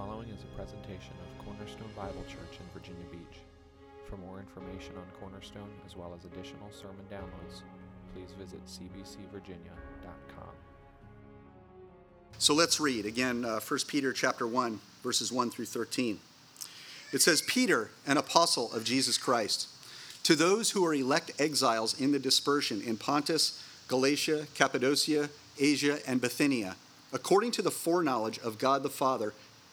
following 0.00 0.30
is 0.30 0.42
a 0.44 0.56
presentation 0.56 1.12
of 1.20 1.44
Cornerstone 1.44 1.90
Bible 1.94 2.24
Church 2.26 2.58
in 2.58 2.64
Virginia 2.72 3.04
Beach. 3.12 3.40
For 4.08 4.16
more 4.16 4.38
information 4.38 4.94
on 4.96 5.04
Cornerstone, 5.20 5.68
as 5.84 5.94
well 5.94 6.16
as 6.16 6.24
additional 6.24 6.70
sermon 6.70 7.04
downloads, 7.12 7.60
please 8.14 8.30
visit 8.38 8.64
cbcvirginia.com. 8.64 10.54
So 12.38 12.54
let's 12.54 12.80
read 12.80 13.04
again 13.04 13.44
uh, 13.44 13.60
1 13.60 13.80
Peter 13.88 14.14
chapter 14.14 14.46
1 14.46 14.80
verses 15.02 15.30
1 15.30 15.50
through 15.50 15.66
13. 15.66 16.18
It 17.12 17.20
says 17.20 17.42
Peter, 17.42 17.90
an 18.06 18.16
apostle 18.16 18.72
of 18.72 18.84
Jesus 18.84 19.18
Christ, 19.18 19.68
to 20.22 20.34
those 20.34 20.70
who 20.70 20.82
are 20.86 20.94
elect 20.94 21.32
exiles 21.38 22.00
in 22.00 22.12
the 22.12 22.18
dispersion 22.18 22.80
in 22.80 22.96
Pontus, 22.96 23.62
Galatia, 23.86 24.46
Cappadocia, 24.54 25.28
Asia, 25.58 25.98
and 26.08 26.22
Bithynia, 26.22 26.76
according 27.12 27.50
to 27.50 27.60
the 27.60 27.70
foreknowledge 27.70 28.38
of 28.38 28.56
God 28.56 28.82
the 28.82 28.88
Father, 28.88 29.34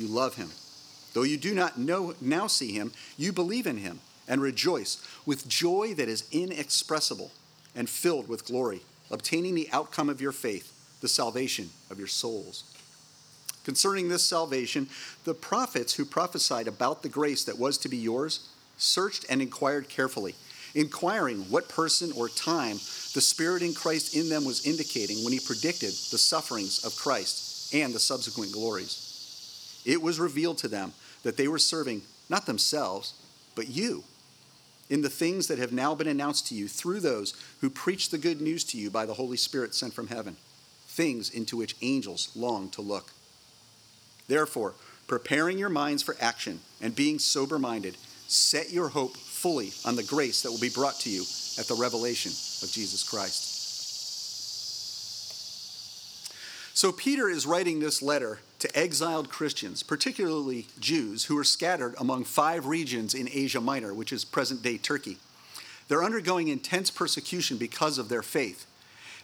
you 0.00 0.06
love 0.06 0.36
him. 0.36 0.50
Though 1.12 1.22
you 1.22 1.36
do 1.36 1.54
not 1.54 1.78
know, 1.78 2.14
now 2.20 2.46
see 2.46 2.72
him, 2.72 2.92
you 3.16 3.32
believe 3.32 3.66
in 3.66 3.78
him 3.78 4.00
and 4.28 4.40
rejoice 4.40 5.04
with 5.26 5.48
joy 5.48 5.92
that 5.94 6.08
is 6.08 6.24
inexpressible 6.30 7.32
and 7.74 7.88
filled 7.88 8.28
with 8.28 8.46
glory, 8.46 8.80
obtaining 9.10 9.54
the 9.54 9.68
outcome 9.72 10.08
of 10.08 10.20
your 10.20 10.32
faith, 10.32 10.72
the 11.00 11.08
salvation 11.08 11.70
of 11.90 11.98
your 11.98 12.08
souls. 12.08 12.64
Concerning 13.64 14.08
this 14.08 14.22
salvation, 14.22 14.88
the 15.24 15.34
prophets 15.34 15.94
who 15.94 16.04
prophesied 16.04 16.66
about 16.66 17.02
the 17.02 17.08
grace 17.08 17.44
that 17.44 17.58
was 17.58 17.76
to 17.78 17.88
be 17.88 17.96
yours 17.96 18.48
searched 18.78 19.26
and 19.28 19.42
inquired 19.42 19.88
carefully, 19.88 20.34
inquiring 20.74 21.40
what 21.50 21.68
person 21.68 22.12
or 22.16 22.28
time 22.28 22.76
the 23.12 23.20
Spirit 23.20 23.62
in 23.62 23.74
Christ 23.74 24.14
in 24.14 24.28
them 24.28 24.44
was 24.44 24.66
indicating 24.66 25.22
when 25.24 25.32
he 25.32 25.40
predicted 25.40 25.90
the 25.90 26.18
sufferings 26.18 26.84
of 26.84 26.96
Christ 26.96 27.74
and 27.74 27.92
the 27.92 27.98
subsequent 27.98 28.52
glories. 28.52 29.09
It 29.84 30.02
was 30.02 30.20
revealed 30.20 30.58
to 30.58 30.68
them 30.68 30.92
that 31.22 31.36
they 31.36 31.48
were 31.48 31.58
serving 31.58 32.02
not 32.28 32.46
themselves, 32.46 33.14
but 33.54 33.68
you 33.68 34.04
in 34.90 35.02
the 35.02 35.08
things 35.08 35.46
that 35.46 35.58
have 35.58 35.72
now 35.72 35.94
been 35.94 36.08
announced 36.08 36.48
to 36.48 36.54
you 36.54 36.66
through 36.66 37.00
those 37.00 37.32
who 37.60 37.70
preach 37.70 38.10
the 38.10 38.18
good 38.18 38.40
news 38.40 38.64
to 38.64 38.76
you 38.76 38.90
by 38.90 39.06
the 39.06 39.14
Holy 39.14 39.36
Spirit 39.36 39.74
sent 39.74 39.94
from 39.94 40.08
heaven, 40.08 40.36
things 40.88 41.30
into 41.30 41.56
which 41.56 41.76
angels 41.80 42.30
long 42.34 42.68
to 42.70 42.82
look. 42.82 43.12
Therefore, 44.26 44.74
preparing 45.06 45.58
your 45.58 45.68
minds 45.68 46.02
for 46.02 46.16
action 46.20 46.60
and 46.80 46.94
being 46.94 47.20
sober 47.20 47.58
minded, 47.58 47.96
set 48.26 48.72
your 48.72 48.88
hope 48.88 49.16
fully 49.16 49.72
on 49.84 49.96
the 49.96 50.02
grace 50.02 50.42
that 50.42 50.50
will 50.50 50.58
be 50.58 50.68
brought 50.68 50.98
to 51.00 51.10
you 51.10 51.22
at 51.58 51.66
the 51.66 51.74
revelation 51.74 52.32
of 52.62 52.72
Jesus 52.72 53.02
Christ. 53.02 53.59
So, 56.80 56.92
Peter 56.92 57.28
is 57.28 57.44
writing 57.44 57.80
this 57.80 58.00
letter 58.00 58.38
to 58.60 58.74
exiled 58.74 59.28
Christians, 59.28 59.82
particularly 59.82 60.66
Jews, 60.80 61.24
who 61.24 61.36
are 61.36 61.44
scattered 61.44 61.94
among 61.98 62.24
five 62.24 62.64
regions 62.64 63.12
in 63.12 63.28
Asia 63.30 63.60
Minor, 63.60 63.92
which 63.92 64.14
is 64.14 64.24
present 64.24 64.62
day 64.62 64.78
Turkey. 64.78 65.18
They're 65.88 66.02
undergoing 66.02 66.48
intense 66.48 66.90
persecution 66.90 67.58
because 67.58 67.98
of 67.98 68.08
their 68.08 68.22
faith. 68.22 68.64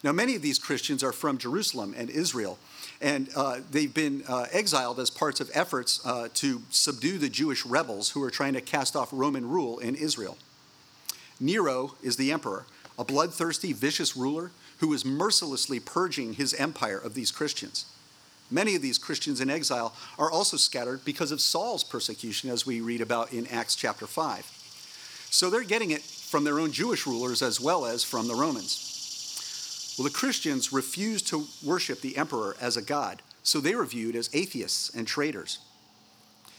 Now, 0.05 0.13
many 0.13 0.37
of 0.37 0.43
these 0.43 0.59
Christians 0.59 1.03
are 1.03 1.13
from 1.13 1.39
Jerusalem 1.39 1.95
and 1.97 2.11
Israel, 2.11 2.59
and 3.01 3.31
uh, 3.35 3.61
they've 3.71 3.95
been 3.95 4.23
uh, 4.29 4.49
exiled 4.53 5.01
as 5.01 5.09
parts 5.09 5.41
of 5.41 5.51
efforts 5.55 6.05
uh, 6.05 6.29
to 6.35 6.61
subdue 6.69 7.17
the 7.17 7.31
Jewish 7.31 7.65
rebels 7.65 8.11
who 8.11 8.23
are 8.23 8.31
trying 8.31 8.53
to 8.53 8.61
cast 8.61 8.95
off 8.95 9.09
Roman 9.13 9.49
rule 9.49 9.79
in 9.79 9.95
Israel. 9.95 10.37
Nero 11.41 11.95
is 12.03 12.19
the 12.19 12.33
emperor, 12.33 12.67
a 12.99 13.05
bloodthirsty, 13.05 13.73
vicious 13.73 14.15
ruler 14.15 14.51
who 14.79 14.93
is 14.93 15.05
mercilessly 15.05 15.81
purging 15.81 16.35
his 16.35 16.55
empire 16.55 16.99
of 16.99 17.15
these 17.15 17.31
Christians. 17.31 17.87
Many 18.51 18.77
of 18.77 18.83
these 18.83 18.99
Christians 18.99 19.41
in 19.41 19.51
exile 19.51 19.95
are 20.19 20.31
also 20.31 20.57
scattered 20.57 21.05
because 21.05 21.33
of 21.33 21.41
Saul's 21.41 21.83
persecution, 21.83 22.51
as 22.51 22.67
we 22.67 22.81
read 22.81 23.01
about 23.01 23.33
in 23.33 23.47
Acts 23.49 23.75
chapter 23.75 24.07
5. 24.07 24.45
So 25.31 25.51
they're 25.51 25.65
getting 25.65 25.91
it 25.91 26.03
from 26.03 26.45
their 26.45 26.61
own 26.61 26.73
Jewish 26.73 27.07
rulers 27.07 27.43
as 27.43 27.61
well 27.61 27.85
as 27.85 28.05
from 28.05 28.29
the 28.29 28.35
Romans. 28.35 29.95
Well, 29.99 30.05
the 30.05 30.15
Christians 30.15 30.73
refused 30.73 31.27
to 31.29 31.47
worship 31.65 32.01
the 32.01 32.17
emperor 32.17 32.57
as 32.61 32.77
a 32.77 32.83
god, 32.83 33.23
so 33.43 33.61
they 33.61 33.75
were 33.75 33.85
viewed 33.85 34.15
as 34.15 34.31
atheists 34.33 34.91
and 34.95 35.07
traitors. 35.07 35.59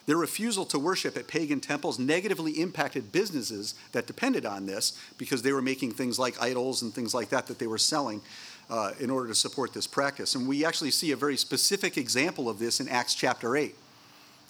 Their 0.07 0.17
refusal 0.17 0.65
to 0.67 0.79
worship 0.79 1.17
at 1.17 1.27
pagan 1.27 1.59
temples 1.59 1.99
negatively 1.99 2.53
impacted 2.53 3.11
businesses 3.11 3.75
that 3.91 4.07
depended 4.07 4.45
on 4.45 4.65
this 4.65 4.97
because 5.17 5.41
they 5.43 5.51
were 5.51 5.61
making 5.61 5.91
things 5.91 6.17
like 6.17 6.41
idols 6.41 6.81
and 6.81 6.93
things 6.93 7.13
like 7.13 7.29
that 7.29 7.45
that 7.47 7.59
they 7.59 7.67
were 7.67 7.77
selling 7.77 8.21
uh, 8.69 8.93
in 8.99 9.09
order 9.09 9.27
to 9.27 9.35
support 9.35 9.73
this 9.73 9.85
practice. 9.85 10.33
And 10.33 10.47
we 10.47 10.65
actually 10.65 10.91
see 10.91 11.11
a 11.11 11.17
very 11.17 11.37
specific 11.37 11.97
example 11.97 12.49
of 12.49 12.57
this 12.57 12.79
in 12.79 12.87
Acts 12.87 13.13
chapter 13.13 13.55
8 13.55 13.75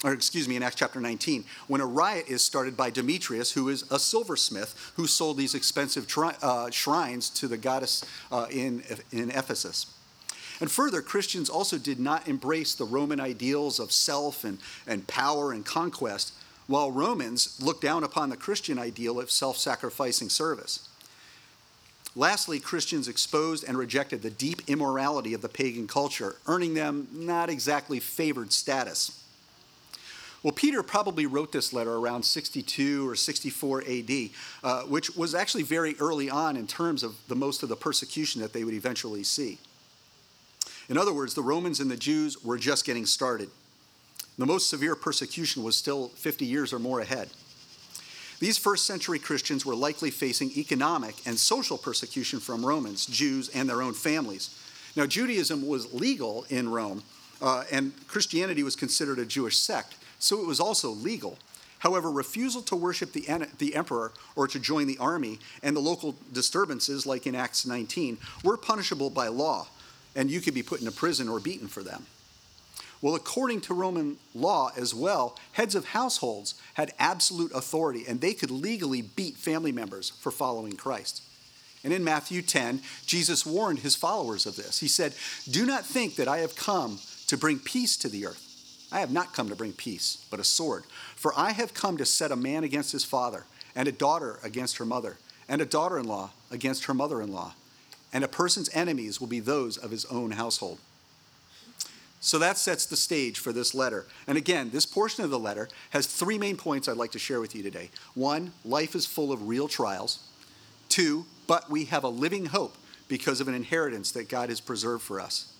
or 0.03 0.13
excuse 0.13 0.47
me, 0.47 0.55
in 0.55 0.61
Acts 0.61 0.75
chapter 0.75 1.01
19, 1.01 1.43
when 1.67 1.81
a 1.81 1.85
riot 1.85 2.27
is 2.27 2.43
started 2.43 2.77
by 2.77 2.91
Demetrius, 2.91 3.53
who 3.53 3.67
is 3.69 3.83
a 3.91 3.97
silversmith 3.97 4.91
who 4.95 5.07
sold 5.07 5.37
these 5.37 5.55
expensive 5.55 6.07
tri- 6.07 6.35
uh, 6.41 6.69
shrines 6.69 7.29
to 7.31 7.47
the 7.47 7.57
goddess 7.57 8.05
uh, 8.31 8.45
in, 8.51 8.83
in 9.11 9.31
Ephesus. 9.31 9.87
And 10.59 10.71
further, 10.71 11.01
Christians 11.01 11.49
also 11.49 11.77
did 11.77 11.99
not 11.99 12.27
embrace 12.27 12.73
the 12.73 12.85
Roman 12.85 13.19
ideals 13.19 13.79
of 13.79 13.91
self 13.91 14.43
and, 14.43 14.59
and 14.87 15.07
power 15.07 15.51
and 15.51 15.65
conquest, 15.65 16.33
while 16.65 16.91
Romans 16.91 17.61
looked 17.61 17.81
down 17.81 18.03
upon 18.03 18.29
the 18.29 18.37
Christian 18.37 18.79
ideal 18.79 19.19
of 19.19 19.31
self 19.31 19.57
sacrificing 19.57 20.29
service. 20.29 20.87
Lastly, 22.15 22.59
Christians 22.59 23.07
exposed 23.07 23.63
and 23.63 23.77
rejected 23.77 24.23
the 24.23 24.31
deep 24.31 24.63
immorality 24.67 25.35
of 25.35 25.41
the 25.41 25.49
pagan 25.49 25.87
culture, 25.87 26.37
earning 26.47 26.73
them 26.73 27.07
not 27.13 27.49
exactly 27.49 27.99
favored 27.99 28.51
status. 28.51 29.23
Well, 30.41 30.53
Peter 30.53 30.81
probably 30.81 31.25
wrote 31.25 31.51
this 31.51 31.73
letter 31.73 31.95
around 31.95 32.23
62 32.23 33.07
or 33.07 33.15
64 33.15 33.83
AD, 33.87 34.29
uh, 34.63 34.81
which 34.83 35.15
was 35.15 35.35
actually 35.35 35.63
very 35.63 35.95
early 35.99 36.29
on 36.29 36.57
in 36.57 36.65
terms 36.65 37.03
of 37.03 37.15
the 37.27 37.35
most 37.35 37.61
of 37.63 37.69
the 37.69 37.75
persecution 37.75 38.41
that 38.41 38.53
they 38.53 38.63
would 38.63 38.73
eventually 38.73 39.23
see. 39.23 39.59
In 40.89 40.97
other 40.97 41.13
words, 41.13 41.33
the 41.33 41.41
Romans 41.41 41.79
and 41.79 41.91
the 41.91 41.97
Jews 41.97 42.43
were 42.43 42.57
just 42.57 42.85
getting 42.85 43.05
started. 43.05 43.49
The 44.37 44.45
most 44.45 44.69
severe 44.69 44.95
persecution 44.95 45.63
was 45.63 45.75
still 45.75 46.09
50 46.09 46.45
years 46.45 46.71
or 46.71 46.79
more 46.79 46.99
ahead. 46.99 47.29
These 48.39 48.57
first 48.59 48.85
century 48.85 49.17
Christians 49.17 49.65
were 49.65 49.75
likely 49.75 50.11
facing 50.11 50.51
economic 50.51 51.15
and 51.25 51.37
social 51.37 51.77
persecution 51.77 52.39
from 52.39 52.63
Romans, 52.63 53.07
Jews, 53.07 53.49
and 53.49 53.67
their 53.67 53.81
own 53.81 53.93
families. 53.93 54.55
Now, 54.95 55.07
Judaism 55.07 55.67
was 55.67 55.91
legal 55.91 56.45
in 56.49 56.69
Rome, 56.69 57.03
uh, 57.41 57.63
and 57.71 57.93
Christianity 58.07 58.61
was 58.61 58.75
considered 58.75 59.17
a 59.17 59.25
Jewish 59.25 59.57
sect, 59.57 59.95
so 60.19 60.39
it 60.39 60.45
was 60.45 60.59
also 60.59 60.91
legal. 60.91 61.39
However, 61.79 62.11
refusal 62.11 62.61
to 62.63 62.75
worship 62.75 63.13
the, 63.13 63.47
the 63.57 63.75
emperor 63.75 64.11
or 64.35 64.47
to 64.47 64.59
join 64.59 64.87
the 64.87 64.97
army 64.99 65.39
and 65.63 65.75
the 65.75 65.79
local 65.79 66.15
disturbances, 66.31 67.05
like 67.05 67.27
in 67.27 67.35
Acts 67.35 67.65
19, 67.65 68.17
were 68.43 68.57
punishable 68.57 69.09
by 69.09 69.27
law 69.27 69.67
and 70.17 70.29
you 70.31 70.41
could 70.41 70.55
be 70.55 70.63
put 70.63 70.79
into 70.79 70.91
prison 70.91 71.29
or 71.29 71.39
beaten 71.39 71.67
for 71.67 71.83
them. 71.83 72.07
Well, 73.01 73.13
according 73.13 73.61
to 73.61 73.75
Roman 73.75 74.17
law 74.33 74.71
as 74.75 74.93
well, 74.93 75.37
heads 75.51 75.75
of 75.75 75.85
households 75.85 76.55
had 76.73 76.93
absolute 76.97 77.51
authority 77.53 78.03
and 78.07 78.19
they 78.19 78.33
could 78.33 78.49
legally 78.49 79.03
beat 79.03 79.37
family 79.37 79.71
members 79.71 80.09
for 80.09 80.31
following 80.31 80.73
Christ. 80.73 81.21
And 81.83 81.93
in 81.93 82.03
Matthew 82.03 82.41
10, 82.41 82.81
Jesus 83.05 83.45
warned 83.45 83.79
his 83.79 83.95
followers 83.95 84.47
of 84.47 84.55
this. 84.55 84.79
He 84.79 84.87
said, 84.87 85.13
Do 85.49 85.65
not 85.65 85.85
think 85.85 86.15
that 86.15 86.27
I 86.27 86.39
have 86.39 86.55
come 86.55 86.97
to 87.27 87.37
bring 87.37 87.59
peace 87.59 87.95
to 87.97 88.09
the 88.09 88.25
earth. 88.25 88.43
I 88.91 88.99
have 88.99 89.11
not 89.11 89.33
come 89.33 89.49
to 89.49 89.55
bring 89.55 89.73
peace, 89.73 90.25
but 90.31 90.39
a 90.39 90.43
sword. 90.43 90.85
For 91.15 91.31
I 91.37 91.51
have 91.51 91.75
come 91.75 91.97
to 91.97 92.05
set 92.05 92.31
a 92.31 92.35
man 92.35 92.63
against 92.63 92.91
his 92.91 93.03
father, 93.05 93.45
and 93.75 93.87
a 93.87 93.91
daughter 93.91 94.39
against 94.43 94.77
her 94.77 94.85
mother, 94.85 95.17
and 95.47 95.61
a 95.61 95.65
daughter 95.65 95.99
in 95.99 96.07
law 96.07 96.31
against 96.49 96.85
her 96.85 96.93
mother 96.93 97.21
in 97.21 97.31
law. 97.31 97.53
And 98.13 98.23
a 98.23 98.27
person's 98.27 98.69
enemies 98.73 99.19
will 99.19 99.27
be 99.27 99.39
those 99.39 99.77
of 99.77 99.91
his 99.91 100.05
own 100.05 100.31
household. 100.31 100.79
So 102.19 102.39
that 102.39 102.57
sets 102.57 102.85
the 102.85 102.95
stage 102.95 103.39
for 103.39 103.53
this 103.53 103.75
letter. 103.75 104.05
And 104.25 104.37
again, 104.37 104.71
this 104.71 104.85
portion 104.85 105.23
of 105.23 105.29
the 105.29 105.39
letter 105.39 105.69
has 105.91 106.07
three 106.07 106.37
main 106.37 106.57
points 106.57 106.87
I'd 106.87 106.97
like 106.97 107.11
to 107.11 107.19
share 107.19 107.39
with 107.39 107.55
you 107.55 107.61
today. 107.61 107.91
One, 108.15 108.53
life 108.65 108.95
is 108.95 109.05
full 109.05 109.31
of 109.31 109.47
real 109.47 109.67
trials. 109.67 110.19
Two, 110.89 111.25
but 111.45 111.69
we 111.69 111.85
have 111.85 112.03
a 112.03 112.09
living 112.09 112.47
hope 112.47 112.75
because 113.07 113.39
of 113.39 113.47
an 113.47 113.53
inheritance 113.53 114.11
that 114.11 114.29
God 114.29 114.49
has 114.49 114.59
preserved 114.59 115.03
for 115.03 115.19
us. 115.19 115.53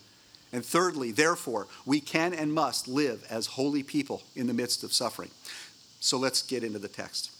And 0.52 0.64
thirdly, 0.64 1.12
therefore, 1.12 1.68
we 1.84 2.00
can 2.00 2.32
and 2.32 2.52
must 2.52 2.88
live 2.88 3.24
as 3.30 3.46
holy 3.46 3.82
people 3.82 4.22
in 4.34 4.46
the 4.46 4.54
midst 4.54 4.82
of 4.82 4.92
suffering. 4.92 5.30
So 6.00 6.18
let's 6.18 6.42
get 6.42 6.64
into 6.64 6.78
the 6.78 6.88
text. 6.88 7.30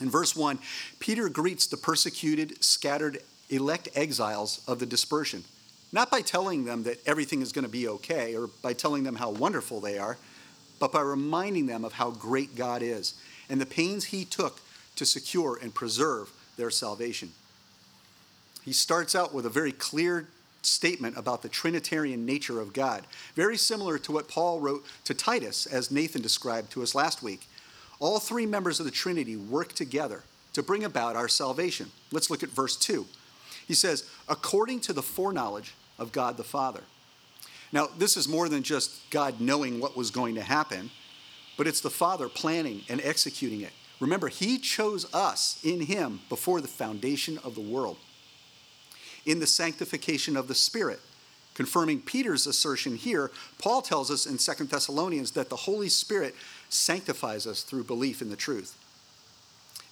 In 0.00 0.10
verse 0.10 0.34
1, 0.34 0.58
Peter 0.98 1.28
greets 1.28 1.66
the 1.66 1.76
persecuted, 1.76 2.64
scattered, 2.64 3.18
elect 3.50 3.88
exiles 3.94 4.62
of 4.66 4.78
the 4.78 4.86
dispersion, 4.86 5.44
not 5.92 6.10
by 6.10 6.22
telling 6.22 6.64
them 6.64 6.84
that 6.84 7.06
everything 7.06 7.42
is 7.42 7.52
going 7.52 7.64
to 7.64 7.70
be 7.70 7.88
okay 7.88 8.34
or 8.34 8.48
by 8.62 8.72
telling 8.72 9.04
them 9.04 9.16
how 9.16 9.30
wonderful 9.30 9.80
they 9.80 9.98
are, 9.98 10.16
but 10.78 10.92
by 10.92 11.00
reminding 11.00 11.66
them 11.66 11.84
of 11.84 11.92
how 11.94 12.10
great 12.10 12.56
God 12.56 12.82
is 12.82 13.14
and 13.48 13.60
the 13.60 13.66
pains 13.66 14.06
he 14.06 14.24
took 14.24 14.60
to 14.96 15.04
secure 15.04 15.58
and 15.60 15.74
preserve 15.74 16.30
their 16.56 16.70
salvation. 16.70 17.32
He 18.64 18.72
starts 18.72 19.14
out 19.14 19.34
with 19.34 19.46
a 19.46 19.50
very 19.50 19.72
clear 19.72 20.28
statement 20.62 21.16
about 21.16 21.42
the 21.42 21.48
Trinitarian 21.48 22.26
nature 22.26 22.60
of 22.60 22.72
God, 22.72 23.06
very 23.34 23.56
similar 23.56 23.98
to 23.98 24.12
what 24.12 24.28
Paul 24.28 24.60
wrote 24.60 24.84
to 25.04 25.14
Titus, 25.14 25.66
as 25.66 25.90
Nathan 25.90 26.22
described 26.22 26.70
to 26.72 26.82
us 26.82 26.94
last 26.94 27.22
week. 27.22 27.46
All 27.98 28.18
three 28.18 28.46
members 28.46 28.78
of 28.78 28.86
the 28.86 28.92
Trinity 28.92 29.36
work 29.36 29.72
together 29.72 30.22
to 30.52 30.62
bring 30.62 30.84
about 30.84 31.16
our 31.16 31.28
salvation. 31.28 31.90
Let's 32.12 32.30
look 32.30 32.42
at 32.42 32.50
verse 32.50 32.76
2. 32.76 33.06
He 33.70 33.74
says, 33.74 34.02
according 34.28 34.80
to 34.80 34.92
the 34.92 35.00
foreknowledge 35.00 35.76
of 35.96 36.10
God 36.10 36.36
the 36.36 36.42
Father. 36.42 36.80
Now, 37.70 37.86
this 37.96 38.16
is 38.16 38.26
more 38.26 38.48
than 38.48 38.64
just 38.64 39.08
God 39.10 39.40
knowing 39.40 39.78
what 39.78 39.96
was 39.96 40.10
going 40.10 40.34
to 40.34 40.42
happen, 40.42 40.90
but 41.56 41.68
it's 41.68 41.80
the 41.80 41.88
Father 41.88 42.28
planning 42.28 42.82
and 42.88 43.00
executing 43.04 43.60
it. 43.60 43.70
Remember, 44.00 44.26
He 44.26 44.58
chose 44.58 45.06
us 45.14 45.60
in 45.62 45.82
Him 45.82 46.18
before 46.28 46.60
the 46.60 46.66
foundation 46.66 47.38
of 47.44 47.54
the 47.54 47.60
world 47.60 47.98
in 49.24 49.38
the 49.38 49.46
sanctification 49.46 50.36
of 50.36 50.48
the 50.48 50.54
Spirit. 50.56 50.98
Confirming 51.54 52.00
Peter's 52.00 52.48
assertion 52.48 52.96
here, 52.96 53.30
Paul 53.60 53.82
tells 53.82 54.10
us 54.10 54.26
in 54.26 54.36
2 54.36 54.64
Thessalonians 54.64 55.30
that 55.30 55.48
the 55.48 55.54
Holy 55.54 55.90
Spirit 55.90 56.34
sanctifies 56.70 57.46
us 57.46 57.62
through 57.62 57.84
belief 57.84 58.20
in 58.20 58.30
the 58.30 58.36
truth. 58.36 58.76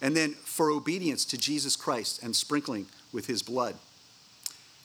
And 0.01 0.15
then 0.15 0.33
for 0.33 0.71
obedience 0.71 1.25
to 1.25 1.37
Jesus 1.37 1.75
Christ 1.75 2.23
and 2.23 2.35
sprinkling 2.35 2.87
with 3.11 3.27
his 3.27 3.41
blood. 3.41 3.75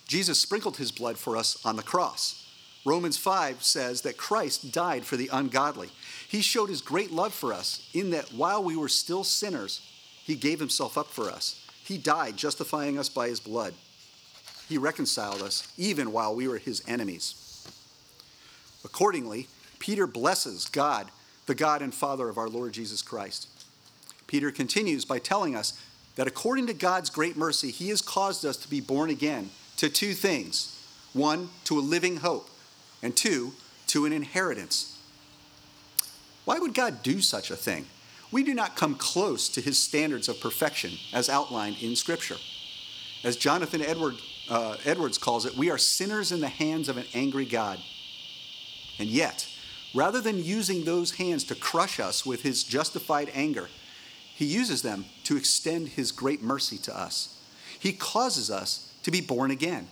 Jesus 0.06 0.38
sprinkled 0.38 0.76
his 0.76 0.93
blood 0.93 1.19
for 1.19 1.37
us 1.37 1.64
on 1.64 1.76
the 1.76 1.82
cross. 1.82 2.40
Romans 2.84 3.16
5 3.16 3.62
says 3.62 4.02
that 4.02 4.19
Christ 4.19 4.72
died 4.72 5.05
for 5.05 5.16
the 5.16 5.31
ungodly. 5.32 5.90
He 6.28 6.43
showed 6.43 6.69
his 6.69 6.82
great 6.82 7.11
love 7.11 7.32
for 7.32 7.52
us 7.52 7.88
in 7.94 8.11
that 8.11 8.32
while 8.32 8.62
we 8.62 8.76
were 8.76 8.88
still 8.88 9.25
sinners, 9.25 9.81
he 10.22 10.34
gave 10.34 10.61
himself 10.61 10.99
up 10.99 11.08
for 11.08 11.31
us. 11.31 11.64
He 11.84 11.96
died, 11.96 12.37
justifying 12.37 12.99
us 12.99 13.08
by 13.08 13.28
his 13.28 13.40
blood. 13.40 13.75
He 14.69 14.78
reconciled 14.78 15.43
us 15.43 15.72
even 15.76 16.12
while 16.12 16.34
we 16.34 16.49
were 16.49 16.58
his 16.58 16.82
enemies. 16.87 17.66
Accordingly, 18.84 19.49
Peter 19.78 20.06
blesses 20.06 20.66
God, 20.66 21.11
the 21.46 21.55
God 21.55 21.82
and 21.82 21.94
Father 21.94 22.28
of 22.28 22.38
our 22.38 22.49
Lord 22.49 22.72
Jesus 22.72 23.02
Christ. 23.02 23.49
Peter 24.34 24.50
continues 24.50 25.04
by 25.04 25.20
telling 25.20 25.54
us 25.54 25.81
that 26.16 26.26
according 26.26 26.66
to 26.66 26.75
God's 26.75 27.08
great 27.08 27.36
mercy, 27.36 27.70
he 27.70 27.90
has 27.90 28.02
caused 28.02 28.44
us 28.44 28.56
to 28.56 28.69
be 28.69 28.81
born 28.81 29.08
again 29.08 29.50
to 29.76 29.88
two 29.88 30.12
things 30.12 30.76
one, 31.12 31.50
to 31.62 31.78
a 31.78 31.81
living 31.81 32.16
hope, 32.16 32.50
and 33.00 33.14
two, 33.16 33.52
to 33.86 34.06
an 34.06 34.12
inheritance. 34.12 34.98
Why 36.44 36.58
would 36.58 36.75
God 36.75 37.04
do 37.04 37.20
such 37.20 37.52
a 37.52 37.56
thing? 37.56 37.86
We 38.32 38.42
do 38.42 38.54
not 38.54 38.75
come 38.75 38.96
close 38.96 39.48
to 39.50 39.60
his 39.60 39.78
standards 39.78 40.28
of 40.28 40.40
perfection 40.40 40.90
as 41.12 41.28
outlined 41.28 41.76
in 41.80 41.94
Scripture. 41.94 42.38
As 43.22 43.37
Jonathan 43.37 43.82
Edward 43.82 44.16
uh, 44.50 44.78
Edwards 44.84 45.16
calls 45.16 45.46
it, 45.46 45.56
we 45.56 45.70
are 45.70 45.78
sinners 45.78 46.32
in 46.32 46.40
the 46.40 46.48
hands 46.48 46.88
of 46.88 46.96
an 46.96 47.06
angry 47.14 47.46
God. 47.46 47.78
And 48.98 49.08
yet, 49.08 49.48
rather 49.94 50.20
than 50.20 50.42
using 50.42 50.82
those 50.82 51.12
hands 51.19 51.44
to 51.44 51.54
crush 51.54 52.00
us 52.00 52.26
with 52.26 52.42
his 52.42 52.64
justified 52.64 53.30
anger, 53.32 53.69
he 54.34 54.44
uses 54.44 54.82
them 54.82 55.04
to 55.22 55.36
extend 55.36 55.88
his 55.90 56.10
great 56.10 56.42
mercy 56.42 56.76
to 56.78 56.96
us. 56.96 57.40
He 57.78 57.92
causes 57.92 58.50
us 58.50 58.92
to 59.04 59.12
be 59.12 59.20
born 59.20 59.52
again. 59.52 59.86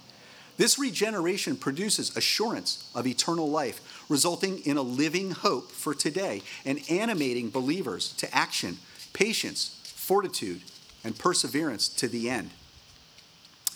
This 0.56 0.80
regeneration 0.80 1.56
produces 1.56 2.16
assurance 2.16 2.90
of 2.92 3.06
eternal 3.06 3.48
life, 3.48 4.04
resulting 4.08 4.58
in 4.66 4.76
a 4.76 4.82
living 4.82 5.30
hope 5.30 5.70
for 5.70 5.94
today 5.94 6.42
and 6.64 6.80
animating 6.90 7.50
believers 7.50 8.12
to 8.14 8.34
action, 8.34 8.78
patience, 9.12 9.80
fortitude, 9.84 10.62
and 11.04 11.16
perseverance 11.16 11.88
to 11.88 12.08
the 12.08 12.28
end. 12.28 12.50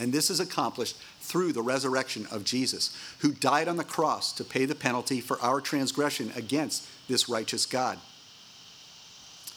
And 0.01 0.13
this 0.13 0.31
is 0.31 0.41
accomplished 0.41 0.97
through 1.21 1.53
the 1.53 1.63
resurrection 1.63 2.27
of 2.33 2.45
Jesus, 2.45 2.95
who 3.21 3.33
died 3.33 3.69
on 3.69 3.77
the 3.77 3.85
cross 3.85 4.33
to 4.33 4.45
pay 4.45 4.65
the 4.65 4.75
penalty 4.75 5.21
for 5.21 5.41
our 5.41 5.61
transgression 5.61 6.33
against 6.35 6.89
this 7.09 7.29
righteous 7.29 7.67
God. 7.67 7.99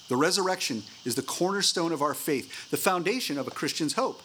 The 0.09 0.17
resurrection 0.17 0.83
is 1.05 1.15
the 1.15 1.21
cornerstone 1.21 1.93
of 1.93 2.01
our 2.01 2.15
faith, 2.15 2.69
the 2.71 2.77
foundation 2.77 3.37
of 3.37 3.47
a 3.47 3.51
Christian's 3.51 3.93
hope. 3.93 4.21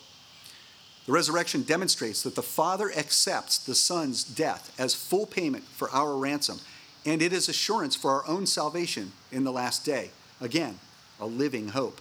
The 1.06 1.12
resurrection 1.12 1.62
demonstrates 1.62 2.22
that 2.22 2.34
the 2.34 2.42
Father 2.42 2.90
accepts 2.96 3.58
the 3.58 3.74
Son's 3.74 4.24
death 4.24 4.74
as 4.80 4.94
full 4.94 5.26
payment 5.26 5.64
for 5.64 5.90
our 5.90 6.16
ransom, 6.16 6.58
and 7.04 7.20
it 7.20 7.34
is 7.34 7.50
assurance 7.50 7.94
for 7.94 8.10
our 8.10 8.26
own 8.26 8.46
salvation 8.46 9.12
in 9.30 9.44
the 9.44 9.52
last 9.52 9.84
day. 9.84 10.10
Again, 10.40 10.78
a 11.20 11.26
living 11.26 11.68
hope. 11.68 12.00